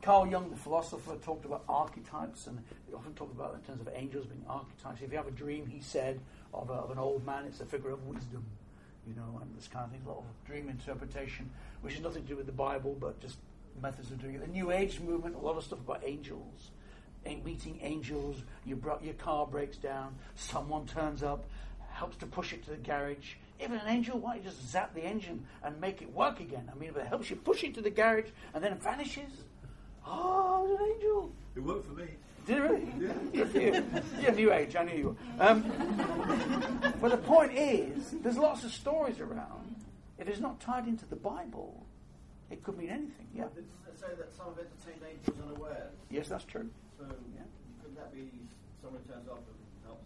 [0.02, 2.58] Carl Jung, the philosopher, talked about archetypes, and
[2.88, 5.02] he often talked about in terms of angels being archetypes.
[5.02, 6.20] If you have a dream, he said,
[6.54, 8.44] of, a, of an old man, it's a figure of wisdom,
[9.08, 11.50] you know, and this kind of thing, a lot of dream interpretation,
[11.82, 13.38] which has nothing to do with the Bible, but just
[13.82, 14.42] methods of doing it.
[14.42, 16.72] The New Age movement, a lot of stuff about angels,
[17.26, 21.46] meeting angels, your, your car breaks down, someone turns up,
[21.92, 23.36] helps to push it to the garage.
[23.62, 26.72] Even an angel, why don't you just zap the engine and make it work again?
[26.74, 29.32] I mean, if it helps you push it to the garage and then it vanishes,
[30.06, 31.32] Oh, it was an angel.
[31.56, 32.08] It worked for me.
[32.48, 32.94] Did it really?
[33.00, 33.14] Yeah.
[33.34, 33.84] Good for you.
[34.22, 34.76] Yeah, new age.
[34.76, 35.18] I knew you.
[35.38, 35.46] Were.
[35.46, 39.76] Um, but the point is, there's lots of stories around.
[40.18, 41.86] If it's not tied into the Bible,
[42.50, 43.28] it could mean anything.
[43.36, 43.44] Yeah.
[43.44, 45.90] But doesn't it say that some have entertained angels unaware?
[46.10, 46.70] Yes, that's true.
[47.00, 47.44] So Yeah.
[47.82, 48.30] could that be
[48.82, 50.04] someone turns up and helps?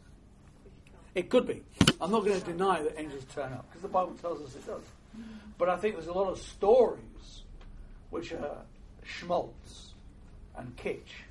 [1.16, 1.64] It could be.
[2.00, 4.66] I'm not going to deny that angels turn up because the Bible tells us it
[4.68, 4.84] does.
[5.58, 7.42] But I think there's a lot of stories
[8.12, 8.62] which are
[9.04, 9.94] schmaltz
[10.56, 11.24] and kitsch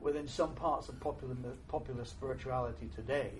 [0.00, 1.36] within some parts of popular
[1.68, 3.30] popular spirituality today,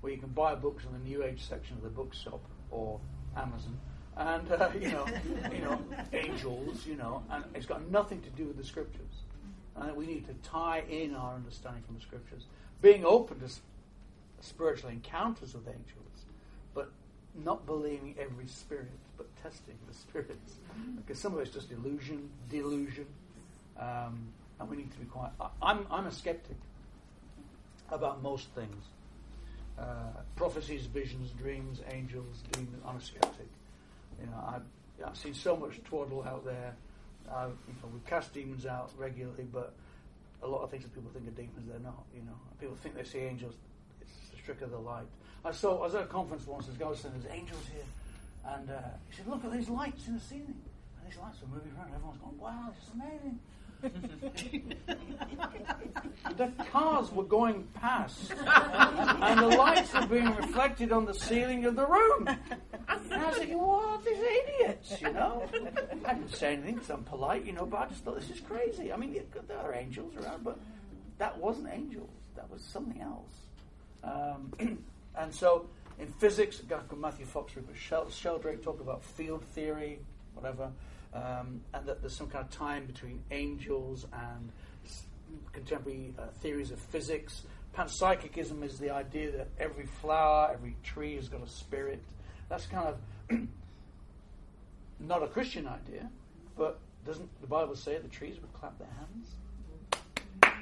[0.00, 2.40] where you can buy books in the New Age section of the bookshop
[2.72, 2.98] or
[3.36, 3.78] Amazon,
[4.16, 5.06] and uh, you know,
[5.52, 5.80] you know,
[6.12, 9.19] angels, you know, and it's got nothing to do with the scriptures.
[9.80, 12.44] And we need to tie in our understanding from the scriptures,
[12.82, 13.48] being open to
[14.40, 16.24] spiritual encounters with angels,
[16.74, 16.90] but
[17.44, 20.56] not believing every spirit, but testing the spirits,
[20.96, 23.06] because some of it's just illusion, delusion.
[23.78, 25.32] Um, and we need to be quiet.
[25.40, 26.56] I, I'm, I'm a skeptic
[27.90, 28.84] about most things.
[29.78, 32.82] Uh, prophecies, visions, dreams, angels, demons.
[32.86, 33.48] I'm a skeptic.
[34.20, 36.74] You know, I've, I've seen so much twaddle out there.
[37.28, 39.74] Uh, you know, we cast demons out regularly, but
[40.42, 42.04] a lot of things that people think are demons, they're not.
[42.14, 43.54] You know, people think they see angels.
[44.00, 45.06] It's a trick of the light.
[45.44, 45.78] I saw.
[45.78, 46.66] I was at a conference once.
[46.66, 47.84] This guy was saying, "There's angels here,"
[48.46, 50.60] and uh, he said, "Look at these lights in the ceiling."
[50.98, 51.92] And these lights are moving around.
[51.94, 53.38] Everyone's going, "Wow, this is amazing."
[56.36, 61.76] the cars were going past, and the lights were being reflected on the ceiling of
[61.76, 62.28] the room.
[62.88, 64.04] And I was thinking, what?
[64.04, 65.48] These idiots, you know?
[66.04, 68.40] I didn't say anything because I'm polite, you know, but I just thought, this is
[68.40, 68.92] crazy.
[68.92, 70.58] I mean, there are angels around, but
[71.18, 72.10] that wasn't angels.
[72.36, 73.34] That was something else.
[74.02, 74.78] Um,
[75.16, 75.66] and so,
[75.98, 79.98] in physics, a guy called Matthew Fox, Rupert Shel- Sheldrake talk about field theory,
[80.34, 80.70] whatever
[81.14, 84.50] um, and that there's some kind of time between angels and
[84.84, 85.02] s-
[85.52, 87.42] contemporary uh, theories of physics.
[87.76, 92.02] Panpsychism is the idea that every flower, every tree has got a spirit.
[92.48, 93.38] That's kind of
[95.00, 96.08] not a Christian idea,
[96.56, 99.28] but doesn't the Bible say the trees will clap their hands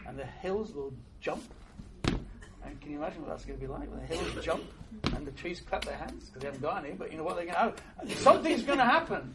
[0.07, 1.43] and the hills will jump?
[2.65, 4.63] And can you imagine what that's going to be like when the hills jump
[5.15, 6.95] and the trees clap their hands because they haven't got any?
[6.95, 7.73] But you know what they're going
[8.07, 9.35] to Something's going to happen.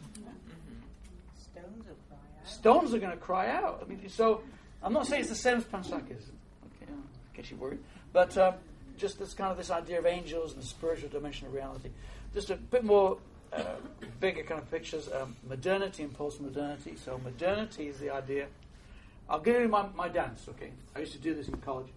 [1.38, 2.33] Stones will cry out.
[2.44, 3.82] Stones are going to cry out.
[3.84, 4.42] I mean, so
[4.82, 6.34] I'm not saying it's the same as panpsychism.
[6.82, 7.02] Okay, in
[7.34, 7.80] case you're worried,
[8.12, 8.54] but um,
[8.96, 11.90] just this kind of this idea of angels and the spiritual dimension of reality.
[12.32, 13.18] Just a bit more
[13.52, 13.62] uh,
[14.20, 15.08] bigger kind of pictures.
[15.12, 16.96] Um, modernity and post-modernity.
[16.96, 18.46] So modernity is the idea.
[19.28, 20.46] I'll give you my, my dance.
[20.50, 21.88] Okay, I used to do this in college.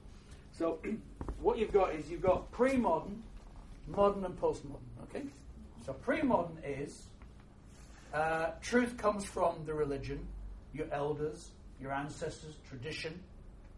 [0.57, 0.79] So
[1.41, 3.23] what you've got is you've got pre-modern,
[3.87, 4.85] modern, and post-modern.
[5.09, 5.25] Okay,
[5.85, 7.07] so pre-modern is
[8.13, 10.25] uh, truth comes from the religion,
[10.73, 11.49] your elders,
[11.81, 13.19] your ancestors, tradition.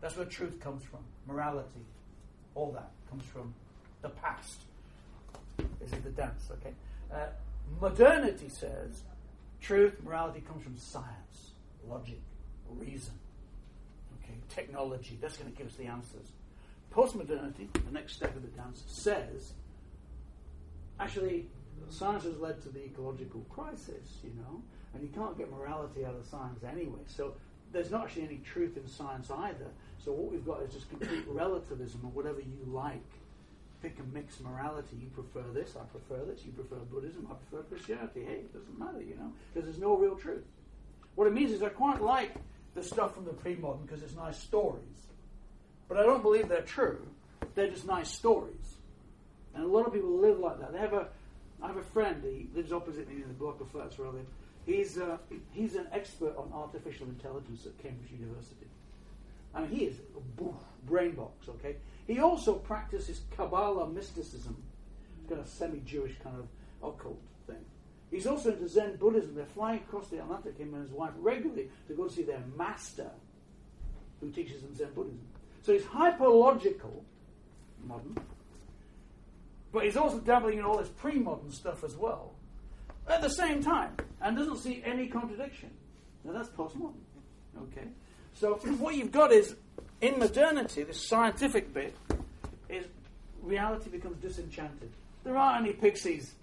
[0.01, 0.99] That's where truth comes from.
[1.27, 1.85] Morality,
[2.55, 3.53] all that comes from
[4.01, 4.61] the past.
[5.57, 6.73] This is the dance, okay?
[7.13, 7.27] Uh,
[7.81, 9.03] modernity says
[9.61, 11.51] truth, morality comes from science,
[11.87, 12.19] logic,
[12.77, 13.13] reason,
[14.21, 14.35] okay?
[14.49, 15.17] Technology.
[15.21, 16.27] That's going to give us the answers.
[16.93, 19.53] Postmodernity, the next step of the dance, says
[20.99, 21.47] actually
[21.89, 24.61] science has led to the ecological crisis, you know,
[24.93, 27.01] and you can't get morality out of science anyway.
[27.07, 27.33] So
[27.71, 29.67] there's not actually any truth in science either.
[30.03, 33.03] So what we've got is just complete relativism or whatever you like.
[33.81, 34.97] Pick and mix morality.
[34.99, 36.43] You prefer this, I prefer this.
[36.45, 38.25] You prefer Buddhism, I prefer Christianity.
[38.25, 40.43] Hey, it doesn't matter, you know, because there's no real truth.
[41.15, 42.33] What it means is I quite like
[42.75, 45.07] the stuff from the pre-modern because it's nice stories,
[45.87, 47.07] but I don't believe they're true.
[47.55, 48.75] They're just nice stories,
[49.55, 50.73] and a lot of people live like that.
[50.73, 51.07] They have a
[51.61, 52.23] I have a friend.
[52.23, 54.25] He lives opposite me in the block of flats where I live.
[54.65, 55.17] He's uh,
[55.51, 58.67] he's an expert on artificial intelligence at Cambridge University.
[59.53, 61.49] I mean, he is a brain box.
[61.49, 61.77] Okay.
[62.07, 64.61] He also practices Kabbalah mysticism,
[65.27, 66.47] kind of semi-Jewish kind of
[66.87, 67.63] occult thing.
[68.11, 69.35] He's also into Zen Buddhism.
[69.35, 73.11] They're flying across the Atlantic, him and his wife, regularly to go see their master,
[74.19, 75.21] who teaches them Zen Buddhism.
[75.61, 77.03] So he's hyperlogical,
[77.85, 78.17] modern,
[79.71, 82.33] but he's also dabbling in all this pre-modern stuff as well
[83.09, 85.69] at the same time and doesn't see any contradiction.
[86.23, 86.93] Now that's postmodern.
[87.63, 87.87] Okay?
[88.33, 89.55] So what you've got is
[90.01, 91.95] in modernity, this scientific bit
[92.69, 92.85] is
[93.41, 94.89] reality becomes disenchanted.
[95.23, 96.33] There aren't any pixies.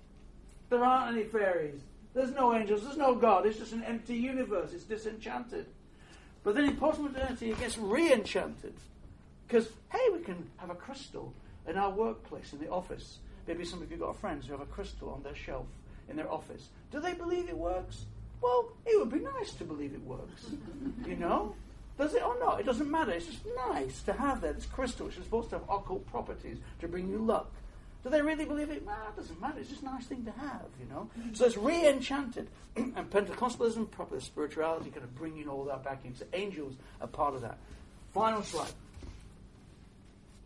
[0.68, 1.80] There aren't any fairies.
[2.14, 2.82] There's no angels.
[2.82, 3.46] There's no God.
[3.46, 4.72] It's just an empty universe.
[4.72, 5.66] It's disenchanted.
[6.42, 8.74] But then in postmodernity, it gets re-enchanted.
[9.46, 11.32] Because, hey, we can have a crystal
[11.68, 13.18] in our workplace, in the office.
[13.46, 15.66] Maybe some of you got friends who have a crystal on their shelf
[16.08, 16.68] in their office.
[16.90, 18.04] Do they believe it works?
[18.40, 20.46] Well, it would be nice to believe it works.
[21.06, 21.54] you know?
[21.98, 22.60] Does it or not?
[22.60, 23.12] It doesn't matter.
[23.12, 24.56] It's just nice to have that.
[24.56, 27.50] It's crystal, which is supposed to have occult properties to bring you luck.
[28.04, 28.86] Do they really believe it?
[28.86, 29.58] Well, it doesn't matter.
[29.58, 31.08] It's just a nice thing to have, you know?
[31.32, 32.48] So it's re enchanted.
[32.76, 36.14] and Pentecostalism, proper spirituality, kind of bringing all that back in.
[36.14, 37.58] So angels are part of that.
[38.12, 38.70] Final slide.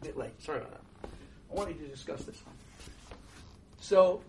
[0.00, 0.40] A bit late.
[0.42, 1.08] Sorry about that.
[1.50, 2.54] I want you to discuss this one.
[3.80, 4.22] So,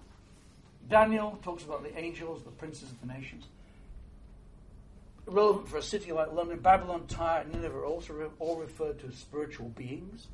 [0.90, 3.46] Daniel talks about the angels, the princes of the nations.
[5.26, 9.00] Relevant for a city like London, Babylon, Tyre, and Nineveh are also re- all referred
[9.00, 10.28] to as spiritual beings.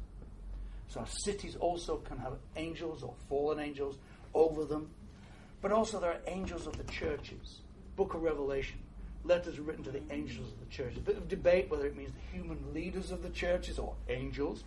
[0.90, 3.98] So our cities also can have angels or fallen angels
[4.34, 4.90] over them.
[5.62, 7.60] But also there are angels of the churches.
[7.96, 8.80] Book of Revelation.
[9.24, 10.98] Letters written to the angels of the churches.
[10.98, 14.64] A bit of debate whether it means the human leaders of the churches or angels,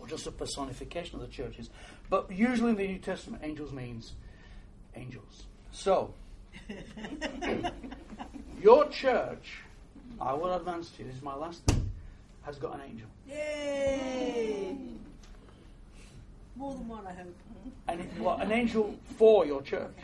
[0.00, 1.70] or just a personification of the churches.
[2.08, 4.12] But usually in the New Testament, angels means
[4.96, 5.44] angels.
[5.72, 6.12] So,
[8.62, 9.58] your church,
[10.20, 11.90] I will advance to you, this is my last thing,
[12.42, 13.08] has got an angel.
[13.28, 14.76] Yay!
[16.56, 17.34] More than one, I hope.
[17.88, 19.96] And it, well, an angel for your church.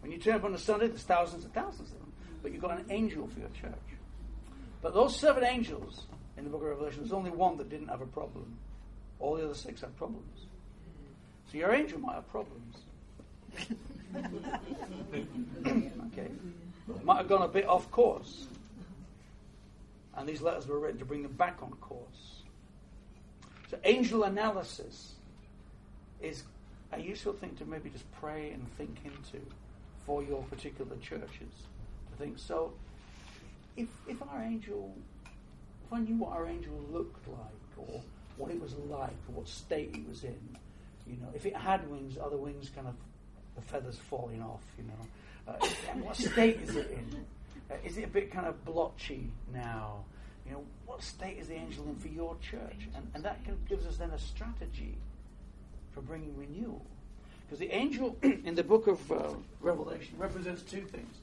[0.00, 2.12] When you turn up on a Sunday, there's thousands and thousands of them.
[2.42, 3.74] But you've got an angel for your church.
[4.82, 6.04] But those seven angels
[6.38, 8.56] in the book of Revelation, there's only one that didn't have a problem.
[9.18, 10.46] All the other six had problems.
[11.50, 12.76] So your angel might have problems.
[16.12, 16.30] Okay.
[17.04, 18.46] Might have gone a bit off course.
[20.16, 22.42] And these letters were written to bring them back on course.
[23.70, 25.14] So angel analysis
[26.20, 26.42] is
[26.92, 29.44] a useful thing to maybe just pray and think into
[30.04, 31.52] for your particular churches.
[32.10, 32.72] To think, so
[33.76, 34.92] if, if our angel,
[35.86, 37.38] if I knew what our angel looked like,
[37.76, 38.02] or
[38.36, 40.56] what it was like, or what state it was in,
[41.06, 42.94] you know, if it had wings, the wings kind of
[43.60, 45.52] the feathers falling off, you know?
[45.52, 45.66] Uh,
[46.02, 47.24] what state is it in?
[47.70, 50.04] Uh, is it a bit kind of blotchy now?
[50.46, 52.88] You know, what state is the angel in for your church?
[52.94, 53.38] And, and that
[53.68, 54.96] gives us then a strategy
[55.92, 56.84] for bringing renewal.
[57.46, 59.30] Because the angel in the book of uh,
[59.60, 61.14] Revelation represents two things.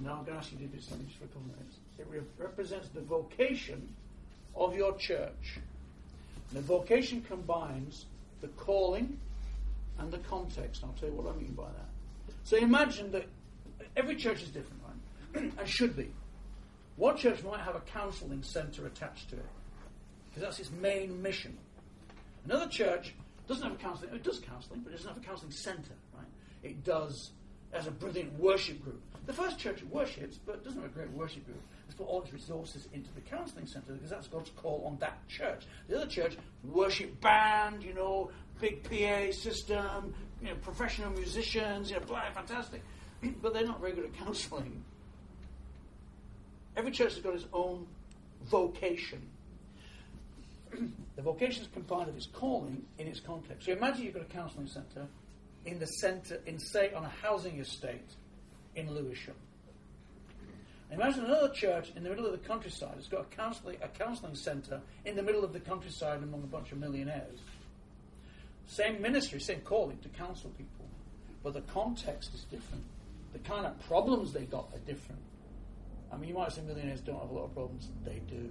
[0.00, 1.76] Now I'm going to ask you to do something just for a couple of minutes.
[1.98, 3.88] It re- represents the vocation
[4.54, 5.58] of your church.
[6.50, 8.06] And the vocation combines
[8.40, 9.18] the calling
[9.98, 10.82] and the context.
[10.84, 12.34] I'll tell you what I mean by that.
[12.44, 13.26] So imagine that
[13.96, 15.52] every church is different, right?
[15.58, 16.10] and should be.
[16.96, 19.46] One church might have a counseling centre attached to it,
[20.28, 21.56] because that's its main mission.
[22.44, 23.14] Another church
[23.46, 26.26] doesn't have a counseling, it does counseling, but it doesn't have a counseling centre, right?
[26.62, 27.30] It does
[27.72, 29.00] as a brilliant worship group.
[29.26, 31.60] The first church worships, but doesn't have a great worship group.
[31.86, 35.26] It's put all its resources into the counseling centre because that's God's call on that
[35.28, 35.66] church.
[35.88, 38.30] The other church, worship band, you know,
[38.60, 42.82] big PA system, you know, professional musicians, you know, blah, fantastic.
[43.42, 44.84] But they're not very good at counseling.
[46.76, 47.86] Every church has got its own
[48.44, 49.28] vocation.
[51.16, 53.66] the vocation is combined of its calling in its context.
[53.66, 55.06] So imagine you've got a counselling centre
[55.64, 58.10] in the centre, in say, on a housing estate
[58.76, 59.34] in Lewisham.
[60.90, 62.94] Imagine another church in the middle of the countryside.
[62.96, 66.46] It's got a counselling, a counselling centre in the middle of the countryside among a
[66.46, 67.40] bunch of millionaires.
[68.68, 70.84] Same ministry, same calling to counsel people,
[71.42, 72.84] but the context is different.
[73.32, 75.22] The kind of problems they got are different.
[76.12, 77.88] I mean, you might say millionaires don't have a lot of problems.
[78.04, 78.50] They do.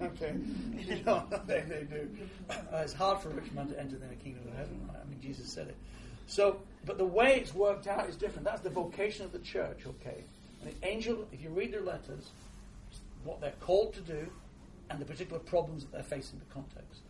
[0.00, 0.34] Okay,
[0.78, 2.08] you know, they, they do.
[2.48, 4.80] Uh, it's hard for a rich man to enter the kingdom of heaven.
[4.88, 5.02] Right?
[5.04, 5.76] I mean, Jesus said it.
[6.28, 8.44] So, but the way it's worked out is different.
[8.44, 9.80] That's the vocation of the church.
[9.86, 10.22] Okay,
[10.62, 11.26] and the angel.
[11.32, 12.30] If you read their letters,
[13.24, 14.28] what they're called to do,
[14.88, 17.02] and the particular problems that they're facing, the context,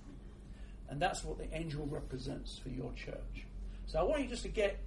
[0.89, 3.47] and that's what the angel represents for your church.
[3.87, 4.79] So I want you just to get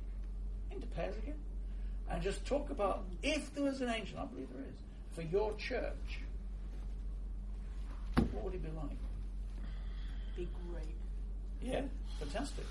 [0.72, 1.40] into pairs again,
[2.10, 4.20] and just talk about if there was an angel.
[4.20, 4.78] I believe there is
[5.14, 6.22] for your church
[8.32, 8.98] what would it be like?
[10.36, 10.96] Be great.
[11.62, 11.82] Yeah,
[12.20, 12.66] fantastic.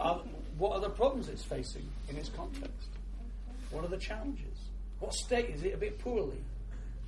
[0.00, 0.18] Uh,
[0.58, 2.88] what are the problems it's facing in its context?
[3.70, 4.70] What are the challenges?
[4.98, 5.74] What state is it?
[5.74, 6.38] A bit poorly.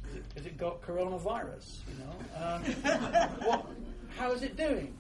[0.05, 1.79] Has it, has it got coronavirus?
[1.89, 2.62] You know, um,
[3.47, 3.66] what?
[4.16, 4.95] How is it doing?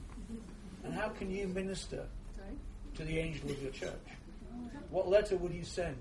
[0.84, 2.06] And how can you minister
[2.94, 3.90] to the angel of your church?
[4.90, 5.96] What letter would you send?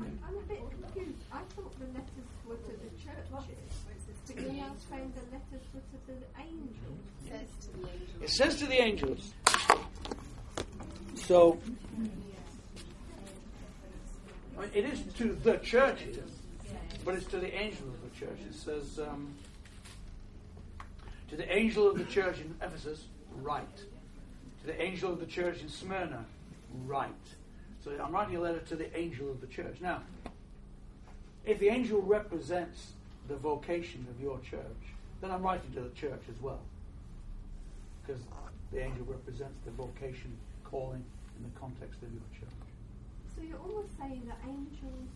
[0.00, 1.22] I'm a bit confused.
[1.30, 3.58] I thought the letters were to the churches.
[4.26, 7.00] But you're now saying the letters were to the angels.
[7.28, 8.22] Says to the angel.
[8.22, 9.34] It says to the angels.
[11.14, 11.58] So,
[14.56, 16.30] I mean, it is to the churches,
[17.04, 18.38] but it's to the angel of the church.
[18.48, 19.34] It says, um,
[21.28, 23.04] to the angel of the church in Ephesus,
[23.40, 23.76] write.
[23.76, 26.24] To the angel of the church in Smyrna,
[26.86, 27.10] write.
[27.84, 29.76] So I'm writing a letter to the angel of the church.
[29.80, 30.02] Now,
[31.44, 32.92] if the angel represents
[33.28, 34.62] the vocation of your church,
[35.20, 36.60] then I'm writing to the church as well.
[38.06, 38.22] Because
[38.72, 41.04] the angel represents the vocation, calling,
[41.36, 42.54] in the context of your church.
[43.34, 45.08] So you're almost saying that angels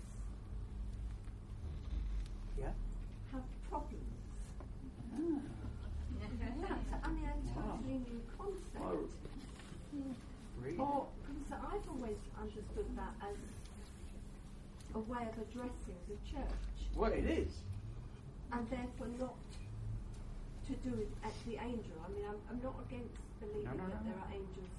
[2.58, 2.70] Yeah?
[3.32, 4.02] have problems.
[5.14, 5.40] Ah.
[6.20, 8.82] That's, I mean, a totally new concept.
[8.82, 9.04] Oh,
[10.62, 10.65] read.
[10.78, 13.36] Or, because I've always understood that as
[14.94, 16.60] a way of addressing the church,
[16.94, 17.52] Well, it is.
[18.52, 19.34] and therefore not
[20.68, 21.96] to do it at the angel.
[22.04, 24.70] I mean, I'm, I'm not against believing No, no, that no, there are angels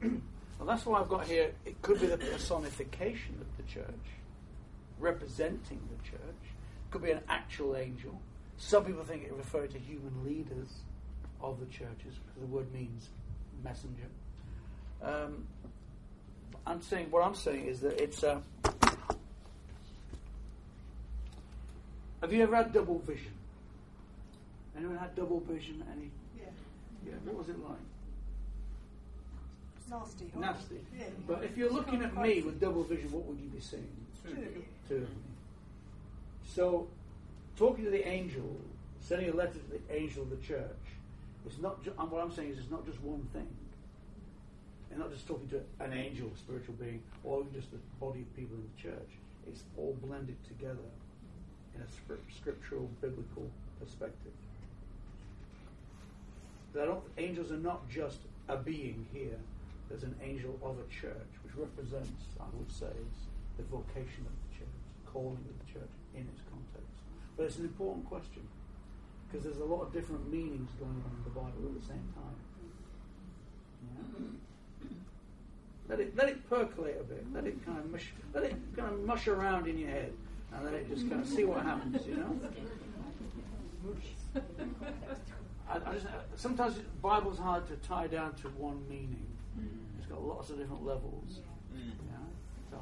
[0.00, 0.22] connected.
[0.60, 1.52] Well, that's why I've got here.
[1.64, 4.04] It could be the personification of the church,
[4.98, 6.20] representing the church.
[6.90, 8.20] Could be an actual angel.
[8.58, 10.68] Some people think it referred to human leaders
[11.40, 13.08] of the churches because the word means
[13.64, 14.04] messenger.
[15.02, 15.46] Um,
[16.66, 18.42] I'm saying what I'm saying is that it's a.
[22.20, 23.32] Have you ever had double vision?
[24.76, 25.82] Anyone had double vision?
[25.96, 26.10] Any?
[26.38, 26.44] Yeah.
[27.06, 27.12] Yeah.
[27.24, 27.78] What was it like?
[29.90, 30.30] Nasty.
[30.38, 30.80] Nasty.
[30.98, 31.06] Yeah.
[31.26, 33.88] But if you're looking at me with double vision, what would you be seeing?
[34.88, 35.06] Two of me.
[36.46, 36.86] So,
[37.56, 38.56] talking to the angel,
[39.00, 40.76] sending a letter to the angel of the church,
[41.46, 41.82] it's not.
[41.82, 43.48] Ju- and what I'm saying is, it's not just one thing.
[44.90, 48.36] And not just talking to an angel, a spiritual being, or just the body of
[48.36, 49.10] people in the church.
[49.46, 50.90] It's all blended together
[51.74, 54.32] in a scrip- scriptural, biblical perspective.
[57.20, 59.38] Angels are not just a being here.
[59.88, 62.96] There's an angel of a church, which represents, I would say,
[63.58, 66.96] the vocation of the church, the calling of the church in its context.
[67.36, 68.48] But it's an important question
[69.28, 72.08] because there's a lot of different meanings going on in the Bible at the same
[72.16, 72.40] time.
[73.84, 74.49] Yeah.
[75.90, 77.26] Let it let it percolate a bit.
[77.34, 78.12] Let it kind of mush.
[78.32, 80.12] Let it kind of mush around in your head,
[80.54, 82.06] and let it just kind of see what happens.
[82.06, 82.40] You know.
[85.68, 89.26] I, I just, sometimes Bible's hard to tie down to one meaning.
[89.98, 91.40] It's got lots of different levels.
[91.74, 91.90] Mm.
[92.08, 92.16] Yeah.
[92.70, 92.78] So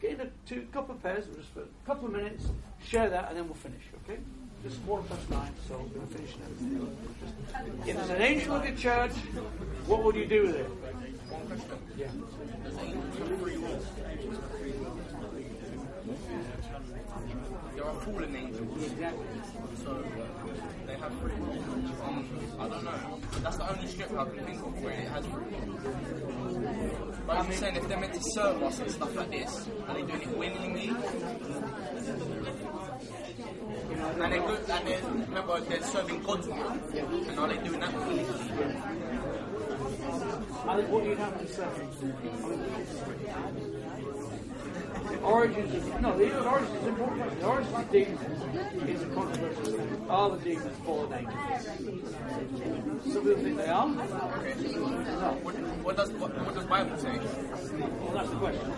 [0.00, 2.46] get in a two couple of pairs, just for a couple of minutes,
[2.84, 3.82] share that, and then we'll finish.
[4.04, 4.18] Okay?
[4.62, 7.86] Just quarter past nine, so we're going to finish now.
[7.86, 9.12] If there's an angel of your church,
[9.86, 10.70] what would you do with it?
[11.96, 12.08] Yeah.
[17.74, 19.26] There are fallen angels, Exactly.
[19.84, 20.04] so
[20.86, 21.52] they have free will.
[22.04, 23.20] Um, I don't know.
[23.42, 27.14] That's the only script I can think of where it has free will.
[27.26, 30.02] But I'm saying if they're meant to serve us and stuff like this, are they
[30.02, 30.90] doing it willingly?
[34.10, 36.46] And they're and they're, remember, they're serving God's.
[36.48, 38.24] And are they doing that willingly?
[40.66, 41.64] I think what you'd have to say.
[45.10, 47.40] The origins of no, the origins is important.
[47.40, 50.06] The origins of demons is a controversial thing.
[50.08, 52.14] Are the demons fallen angels?
[53.12, 53.88] Some people think they are.
[53.88, 55.38] No.
[55.42, 55.54] What,
[55.84, 57.18] what does what, what does Bible say?
[57.18, 58.72] Well, that's the question.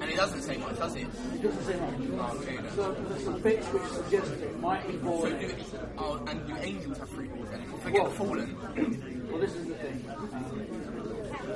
[0.00, 1.08] And it doesn't say much, does it?
[1.34, 2.34] It doesn't say much.
[2.36, 2.72] Okay, then.
[2.74, 5.54] So there's some bits which suggest it might be So do,
[5.98, 7.62] oh, and do angels have free will then?
[7.82, 9.20] Forget Well- the fallen.
[9.34, 10.04] Well, this is the thing.
[10.32, 10.73] Um,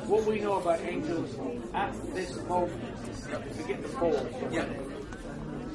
[0.09, 1.37] what we know about angels
[1.75, 2.83] at this moment,
[3.59, 4.65] we get the fall, Yeah.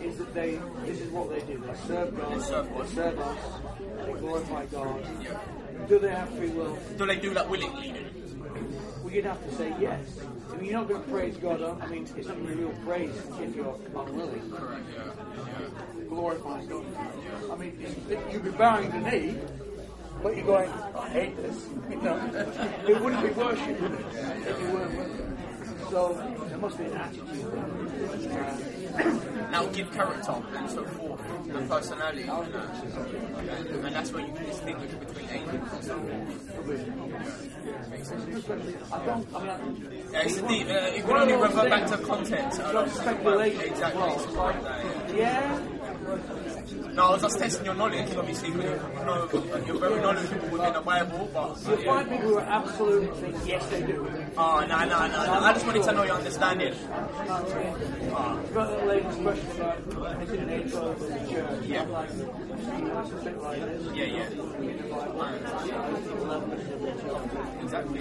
[0.01, 1.59] is that they, this is what they do.
[1.65, 2.85] They serve God, They serve God.
[2.87, 3.37] they serve us,
[4.05, 5.05] they glorify God.
[5.21, 5.39] Yeah.
[5.87, 6.77] Do they have free will?
[6.97, 7.93] Do they do that willingly?
[9.03, 10.19] Well, you'd have to say yes.
[10.51, 11.61] I mean, you're not going to praise God.
[11.81, 14.51] I mean, it's not going to be real praise if you're unwilling.
[14.51, 16.05] Correct, yeah.
[16.07, 16.85] Glorify God.
[17.51, 17.85] I mean,
[18.31, 19.37] you'd be bowing the knee,
[20.23, 21.67] but you're going, I hate this.
[21.89, 22.17] You know,
[22.87, 23.99] it wouldn't be worship, would it?
[24.47, 25.37] If you weren't worshiping.
[25.89, 26.13] So
[26.49, 27.53] there must be an attitude
[29.51, 31.21] Now give character and so forth,
[31.53, 32.23] and personality.
[32.23, 33.67] And, that.
[33.85, 36.53] and that's where you can distinguish between angels and so forth.
[38.91, 40.67] I don't, I mean, Yeah, it's deep.
[40.67, 42.47] Uh, it can only revert back to content.
[42.47, 44.01] It's like speculation Exactly.
[44.01, 44.15] well.
[44.15, 45.59] It's It's like like, yeah.
[46.93, 49.29] No, I was just testing your knowledge, obviously, you know,
[49.65, 51.57] you're very knowledgeable within the Bible, but.
[51.67, 51.85] You'll yeah.
[51.85, 54.07] find people who are absolutely yes, they do.
[54.37, 55.33] Oh, no, no, no, no.
[55.33, 56.73] I just wanted to know your understanding.
[56.73, 61.65] You've got the lady's question about is it an angel of the church?
[61.65, 61.81] Yeah.
[61.81, 62.42] A bit like this.
[63.93, 64.29] Yeah, yeah.
[67.63, 67.99] Exactly.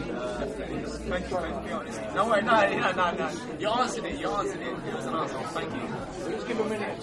[1.08, 2.02] Thank you, thank you honesty.
[2.14, 3.30] No, wait, no, no, no, no.
[3.58, 4.66] You answered it, you answered it.
[4.66, 5.38] It was an answer.
[5.38, 5.80] Thank you.
[6.30, 6.98] Let's give a minute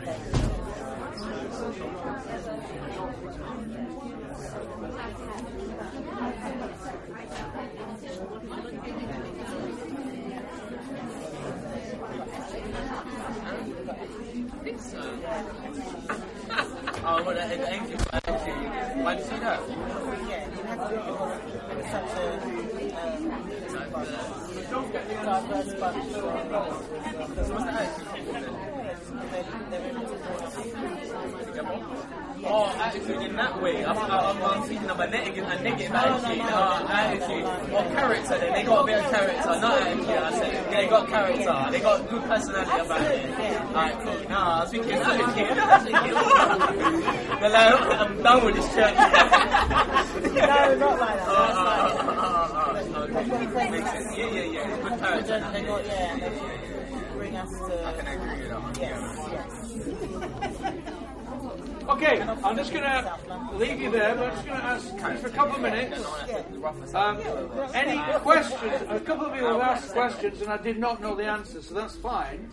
[0.00, 0.47] and
[19.08, 19.36] what's the
[25.76, 26.16] attitude
[28.14, 28.54] people then?
[29.30, 31.46] They, they were able to do it.
[31.46, 32.18] Together?
[32.44, 33.84] Oh, attitude in that way.
[33.84, 36.40] I'm, I'm, I'm thinking of a negative, a negative attitude.
[36.40, 37.44] Uh, attitude.
[37.74, 38.52] Or character then.
[38.52, 40.08] They got a bit of character, not attitude.
[40.08, 41.66] I said, they got character.
[41.70, 43.60] They got good personality about it.
[43.68, 44.28] Alright, cool.
[44.30, 45.58] Nah, I was thinking attitude.
[45.58, 48.94] I They're I'm done with this church.
[50.38, 51.28] No, not like that.
[51.28, 53.70] Uh, uh, uh, uh, uh, okay.
[53.70, 54.16] Makes sense.
[54.16, 54.88] Yeah, yeah, yeah.
[54.88, 55.50] Good character.
[55.52, 56.30] they got, yeah,
[57.16, 58.12] bring us I can to.
[58.12, 58.78] agree with that.
[58.80, 59.27] Yes.
[61.88, 63.18] Okay, I'm just going to
[63.54, 66.04] leave you there, but I'm just going to ask just for a couple of minutes.
[66.94, 67.18] Um,
[67.72, 68.82] any questions?
[68.90, 71.74] A couple of people have asked questions, and I did not know the answers, so
[71.74, 72.52] that's fine.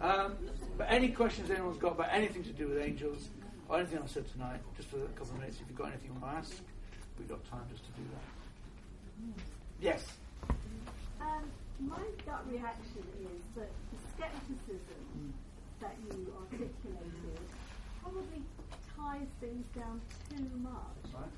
[0.00, 0.34] Um,
[0.76, 3.28] but any questions anyone's got about anything to do with angels
[3.68, 6.10] or anything I said tonight, just for a couple of minutes, if you've got anything
[6.12, 6.60] you want to ask,
[7.18, 8.24] we've got time just to do that.
[9.80, 10.04] Yes.
[11.20, 11.44] Um,
[11.78, 15.34] my gut reaction is that the scepticism
[15.80, 16.68] that you probably
[19.12, 20.00] ties things down
[20.32, 21.04] too much.
[21.12, 21.36] Right.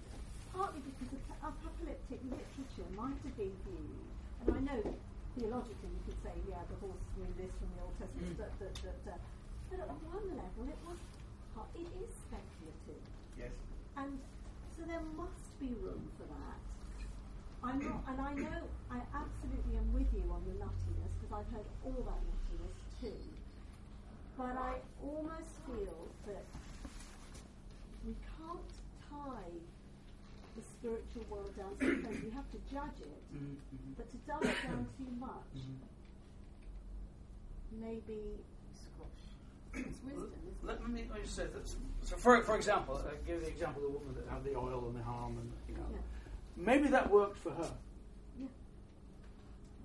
[0.54, 4.06] Partly because ap- apocalyptic literature might have been viewed,
[4.46, 4.80] and I know
[5.34, 8.74] theologically you could say, yeah, the horse knew this from the Old Testament, but, but,
[8.78, 9.18] but, uh,
[9.70, 11.00] but at one level it was,
[11.74, 13.02] it is speculative.
[13.34, 13.50] Yes.
[13.98, 14.22] And
[14.78, 16.58] so there must be room for that.
[17.66, 18.60] I'm not, and I know
[18.92, 23.18] I absolutely am with you on the nuttiness because I've heard all that nuttiness too.
[24.38, 25.98] But I almost feel
[26.30, 26.44] that
[28.04, 28.72] we can't
[30.56, 32.22] the spiritual world down things.
[32.22, 33.92] We have to judge it, mm-hmm, mm-hmm.
[33.96, 35.80] but to dumb it down too much, mm-hmm.
[37.80, 38.38] maybe
[39.74, 40.66] It's wisdom, isn't it?
[40.66, 41.76] Let me, let me just say this.
[42.02, 44.84] So, for, for example, I give the example of the woman that had the oil
[44.86, 45.98] and the harm, and you know, Yeah.
[46.56, 47.70] maybe that worked for her.
[48.38, 48.46] Yeah.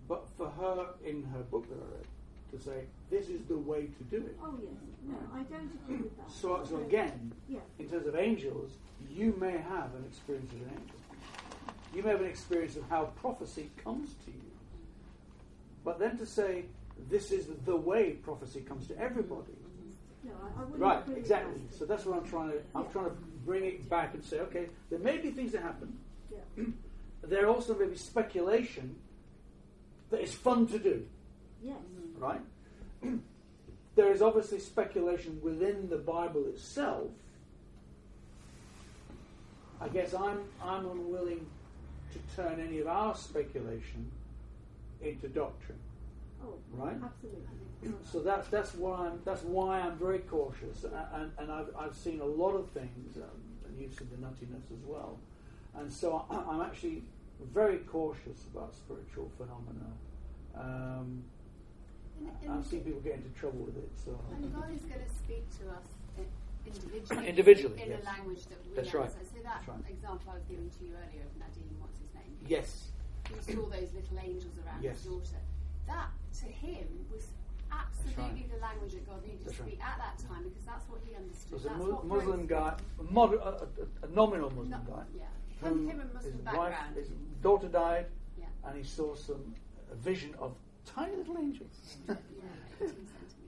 [0.07, 2.07] But for her, in her book that I read,
[2.51, 4.35] to say this is the way to do it.
[4.43, 4.71] oh yes,
[5.07, 6.31] no, I don't agree with that.
[6.31, 8.71] So, so again, yeah, in terms of angels,
[9.09, 10.95] you may have an experience of an angel.
[11.95, 14.51] You may have an experience of how prophecy comes to you.
[15.83, 16.65] But then to say
[17.09, 19.53] this is the way prophecy comes to everybody.
[19.53, 20.27] Mm-hmm.
[20.29, 21.53] no, I, I wouldn't Right, exactly.
[21.69, 21.75] that.
[21.77, 22.57] So that's what I'm trying to.
[22.75, 22.91] I'm Yeah.
[22.91, 23.15] trying to
[23.45, 25.97] bring it back and say, okay, there may be things that happen.
[26.31, 26.63] Yeah.
[27.21, 28.95] There also may be speculation
[30.09, 31.05] that is fun to do,
[31.61, 31.75] Yes.
[32.19, 32.41] Right?
[33.95, 37.07] there is obviously speculation within the Bible itself.
[39.81, 41.45] I guess I'm I'm unwilling
[42.13, 44.11] to turn any of our speculation
[45.01, 45.79] into doctrine.
[46.43, 46.95] Oh, Right.
[47.03, 47.41] Absolutely.
[48.11, 51.95] So that's that's why I'm that's why I'm very cautious, and, and, and I've, I've
[51.95, 53.23] seen a lot of things, um,
[53.65, 55.17] and you've seen the nuttiness as well,
[55.77, 57.03] and so I, I'm actually
[57.53, 59.87] very cautious about spiritual phenomena.
[60.57, 61.23] Um,
[62.43, 63.89] And, I've seen people get into trouble with it.
[63.95, 65.87] So and God is going to speak to us
[66.65, 68.01] individually, Individually, in yes.
[68.01, 69.09] a language that we That's right.
[69.11, 69.79] So that That's right.
[69.89, 72.31] example I was giving to you earlier of Nadine, what's his name?
[72.47, 72.91] yes,
[73.29, 75.03] He saw those little angels around Yes.
[75.03, 75.41] his daughter.
[75.87, 76.09] That
[76.41, 77.27] to him was
[77.71, 79.71] absolutely the language that God needed That's to right.
[79.71, 81.51] speak at that time because that's what he understood.
[81.51, 83.67] there's a that's mu- Muslim guy, a, mod- a,
[84.03, 85.23] a, a nominal Muslim No- guy, yeah,
[85.59, 87.07] from him and his Muslim wife, his
[87.41, 88.05] daughter died,
[88.37, 88.45] Yeah.
[88.65, 89.53] and he saw some
[89.91, 90.53] a vision of
[90.85, 91.97] tiny little angels.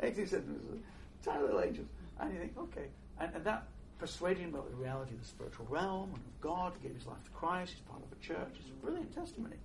[0.03, 0.79] 18 centimeters.
[1.23, 1.87] tiny little angels.
[2.19, 2.85] And you think, okay.
[3.19, 3.67] And, and that
[3.99, 6.73] persuaded him about the reality of the spiritual realm and of God.
[6.81, 7.73] He gave his life to Christ.
[7.73, 8.55] He's part of a church.
[8.59, 9.55] It's a brilliant testimony.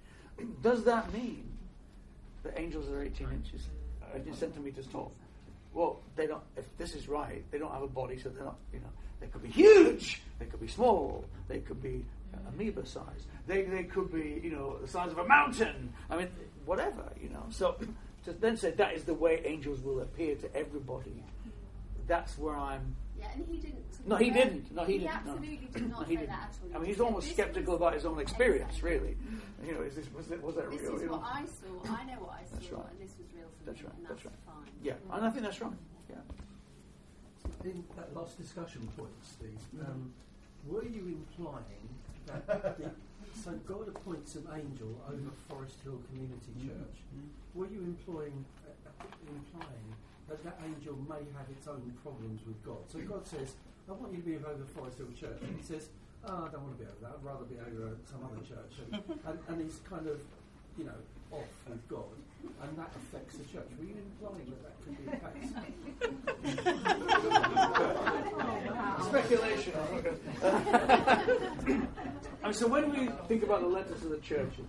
[0.62, 1.44] Does that mean
[2.43, 3.62] that angels are 18 inches,
[4.14, 5.12] 18 centimeters tall?
[5.76, 6.43] well, they don't.
[6.56, 8.56] If this is right, they don't have a body, so they're not.
[8.72, 8.88] You know,
[9.20, 12.05] they could be huge, they could be small, they could be
[12.48, 15.93] amoeba size, they they could be you know the size of a mountain.
[16.09, 16.28] I mean,
[16.66, 17.44] whatever you know.
[17.51, 17.76] So
[18.24, 21.22] to then say that is the way angels will appear to everybody.
[22.06, 22.94] That's where I'm.
[23.18, 24.06] Yeah, and he didn't.
[24.06, 24.70] No, he didn't.
[24.72, 25.16] No, he, He didn't.
[25.16, 25.78] absolutely no.
[25.80, 26.30] did not no, he say didn't.
[26.36, 26.76] that at all.
[26.76, 29.16] I mean, he's almost skeptical about his own experience, really.
[29.66, 30.94] You know, is this was, it, was that This real?
[30.97, 31.12] is you know?
[31.14, 31.93] what I saw.
[31.97, 32.86] I know what I saw, That's right.
[32.93, 34.34] and this was real for That's me, right, and that's that's, right.
[34.47, 34.72] fine.
[34.82, 35.72] Yeah, and I think that's right.
[36.10, 36.16] Yeah.
[37.64, 40.12] In that last discussion point, Steve, um,
[40.68, 41.88] were you implying
[42.26, 42.47] that
[42.78, 42.90] the,
[43.47, 46.98] so God appoints an angel over Forest Hill Community Church?
[47.55, 49.86] Were you employing, uh, implying
[50.27, 52.82] that that angel may have its own problems with God?
[52.90, 53.55] So God says,
[53.89, 55.90] "I want you to be over Forest Hill Church," and He says,
[56.27, 57.14] "Oh, I don't want to be over that.
[57.14, 60.18] I'd rather be over some other church." And, and, and he's kind of,
[60.77, 60.98] you know,
[61.31, 63.70] off with God, and that affects the church.
[63.78, 65.55] Were you implying that that could be the case?
[69.06, 69.73] Speculation.
[72.52, 74.66] So when we think about the letters to the churches,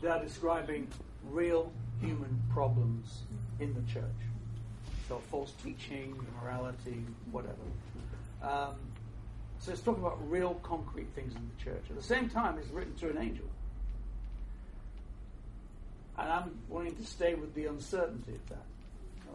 [0.00, 0.88] they are describing
[1.30, 3.22] real human problems
[3.60, 4.04] in the church.
[5.08, 7.54] So false teaching, immorality, whatever.
[8.42, 8.76] Um,
[9.58, 11.82] so it's talking about real concrete things in the church.
[11.90, 13.46] At the same time, it's written to an angel.
[16.16, 18.66] And I'm wanting to stay with the uncertainty of that.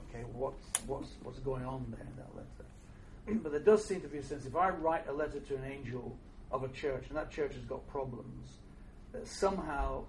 [0.10, 3.40] Okay, what's, what's, what's going on there in that letter?
[3.44, 5.64] but there does seem to be a sense if I write a letter to an
[5.64, 6.18] angel
[6.54, 8.58] of a church and that church has got problems,
[9.12, 10.04] that somehow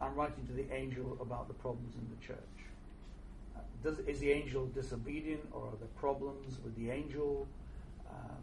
[0.00, 2.38] I'm writing to the angel about the problems in the church.
[3.82, 7.46] Does, is the angel disobedient or are there problems with the angel?
[8.10, 8.36] Um,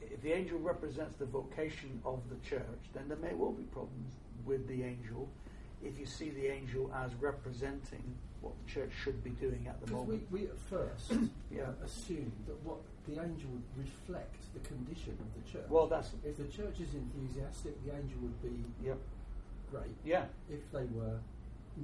[0.00, 4.12] if the angel represents the vocation of the church, then there may well be problems
[4.44, 5.28] with the angel
[5.82, 8.02] if you see the angel as representing
[8.42, 10.30] what the church should be doing at the Because we, moment.
[10.32, 11.12] we at first
[11.50, 11.70] Yeah.
[11.84, 12.78] assumed that what
[13.08, 15.68] the angel would reflect the condition of the church.
[15.68, 18.98] Well, that's- if the church is enthusiastic, the angel would be Yep.
[19.70, 19.96] great.
[20.04, 20.26] Yeah.
[20.48, 21.18] If they were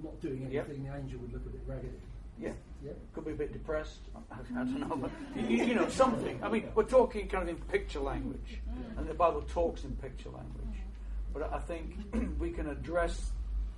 [0.03, 0.67] not doing Yep.
[0.67, 2.01] anything, the angel would look a bit raggedy.
[2.39, 2.53] Yeah.
[2.85, 2.93] Yeah.
[3.15, 4.01] Could be a bit depressed.
[4.15, 6.43] I, I don't know, but you, you know something.
[6.45, 8.99] I mean, we're talking kind of in picture language, mm.
[8.99, 10.77] and the Bible talks in picture language.
[10.77, 11.33] Mm.
[11.33, 11.97] But I think
[12.39, 13.33] we can address,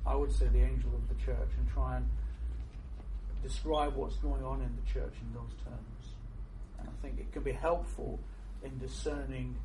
[0.04, 2.08] I would say, the angel of the church and try and
[3.44, 5.97] describe what's going on in the church in those terms.
[6.88, 8.18] I think it can be helpful
[8.64, 9.56] in discerning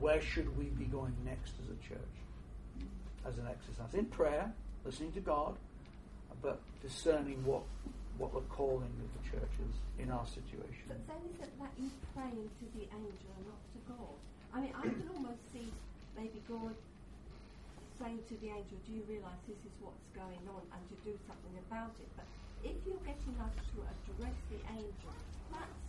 [0.00, 2.16] where should we be going next as a church,
[3.24, 4.52] as an exercise in prayer,
[4.84, 5.56] listening to God,
[6.42, 7.62] but discerning what
[8.18, 10.88] what the calling of the church is in our situation.
[10.88, 14.16] But then is it that you praying to the angel and not to God?
[14.56, 15.68] I mean, I can almost see
[16.16, 16.72] maybe God
[18.00, 21.12] saying to the angel, "Do you realise this is what's going on, and to do
[21.28, 22.24] something about it?" But
[22.64, 25.12] if you're getting us to address the angel,
[25.52, 25.85] that's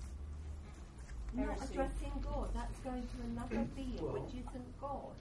[1.33, 2.49] not addressing God.
[2.53, 5.15] That's going to another being Well- which isn't God,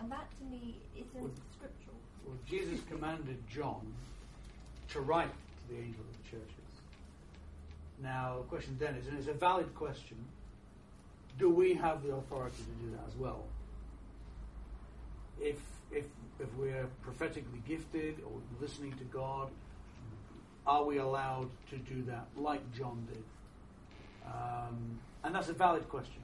[0.00, 1.96] and that to me isn't Well- scriptural.
[2.26, 3.94] Well, Jesus commanded John
[4.88, 6.50] to write to the angel of the churches.
[8.02, 10.16] Now, the question then is, and it's a valid question,
[11.38, 13.44] do we have the authority to do that as well?
[15.40, 15.60] If,
[15.90, 16.04] if,
[16.38, 19.50] if we're prophetically gifted or listening to God,
[20.66, 23.24] are we allowed to do that like John did?
[24.26, 26.22] Um, and that's a valid question.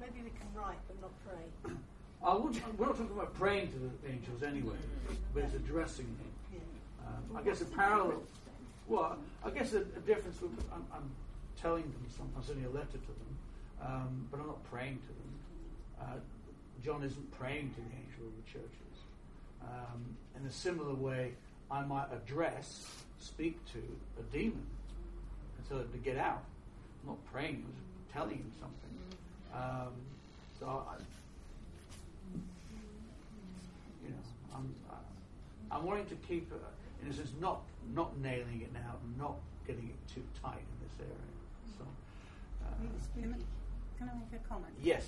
[0.00, 1.72] Maybe we can write but not pray.
[2.24, 4.76] I won't, we're not talking about praying to the angels anyway,
[5.34, 6.60] but it's addressing them.
[7.06, 8.22] Um, I guess a parallel.
[8.86, 10.40] Well, I guess a, a difference.
[10.40, 11.10] With, I'm, I'm
[11.60, 12.34] telling them something.
[12.36, 13.38] I'm sending a letter to them,
[13.82, 15.32] um, but I'm not praying to them.
[16.00, 18.94] Uh, John isn't praying to the angel of the churches.
[19.62, 21.32] Um, in a similar way,
[21.70, 22.86] I might address,
[23.18, 23.82] speak to
[24.18, 24.66] a demon
[25.56, 26.44] and tell him to get out.
[27.02, 27.64] I'm not praying.
[27.66, 28.98] I'm telling him something.
[29.54, 29.92] Um,
[30.58, 30.94] so I,
[34.04, 34.16] you know,
[34.54, 36.56] I'm, I- I'm wanting to keep, uh,
[37.02, 37.60] in a sense, not
[37.94, 39.36] not nailing it now, not
[39.66, 41.32] getting it too tight in this area.
[41.78, 41.84] So,
[42.64, 42.74] uh,
[43.98, 44.72] can I make a comment?
[44.82, 45.04] yes,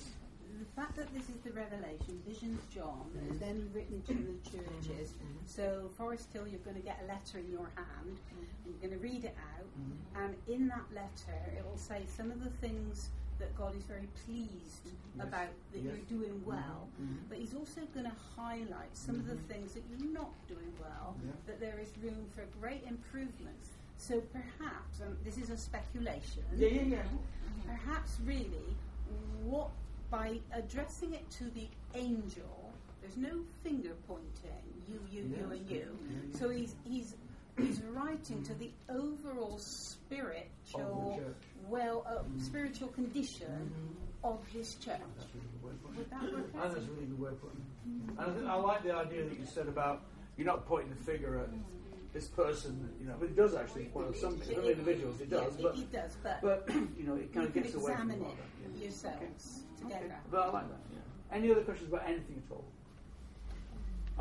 [0.58, 5.14] The fact that this is the Revelation, Visions John, and then written to the churches.
[5.46, 8.98] So, Forest Hill, you're going to get a letter in your hand, and you're going
[8.98, 9.66] to read it out,
[10.22, 14.08] and in that letter, it will say some of the things that God is very
[14.26, 14.84] pleased
[15.16, 15.26] Yes.
[15.26, 15.84] about that Yes.
[15.96, 17.28] you're doing well, Mhm.
[17.28, 21.16] but He's also going to highlight some of the things that you're not doing well,
[21.24, 21.32] Yeah.
[21.46, 23.70] that there is room for great improvements.
[23.96, 27.02] So perhaps, and this is a speculation, Yeah, yeah, yeah.
[27.66, 28.76] perhaps really
[29.42, 29.70] what
[30.10, 35.98] by addressing it to the angel, there's no finger pointing, you, you, you, and you.
[36.38, 37.14] So he's he's
[37.58, 41.20] is writing to the overall spiritual,
[41.68, 42.40] well, uh, mm-hmm.
[42.40, 44.32] spiritual condition mm-hmm.
[44.32, 45.00] of his church.
[45.18, 45.98] That's really good word for it.
[45.98, 46.50] Would that work?
[46.54, 47.52] I think that's really good word for it.
[47.88, 48.18] Mm-hmm.
[48.18, 50.02] And I, think, I like the idea that you said about
[50.36, 51.48] you're not pointing the finger at
[52.12, 55.52] this person, you know, but it does actually point at some, some individuals, it does,
[55.58, 56.68] Yeah, but, it, it does, but, but
[56.98, 58.18] you know, it kind of gets away from it
[58.80, 59.16] yourselves.
[59.16, 59.69] Okay.
[60.30, 60.78] But I like that.
[60.92, 61.36] Yeah.
[61.36, 62.64] Any other questions about anything at all?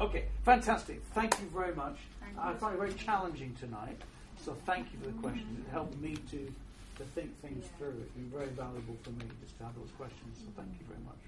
[0.06, 1.02] Okay, fantastic.
[1.14, 1.98] Thank you very much.
[2.22, 2.58] Thank I you.
[2.58, 4.02] find it very challenging tonight,
[4.38, 5.60] so thank you for the questions.
[5.60, 6.52] It helped me to
[6.98, 7.96] to think things through.
[8.02, 10.36] It's been very valuable for me just to have those questions.
[10.40, 11.20] So thank you very much.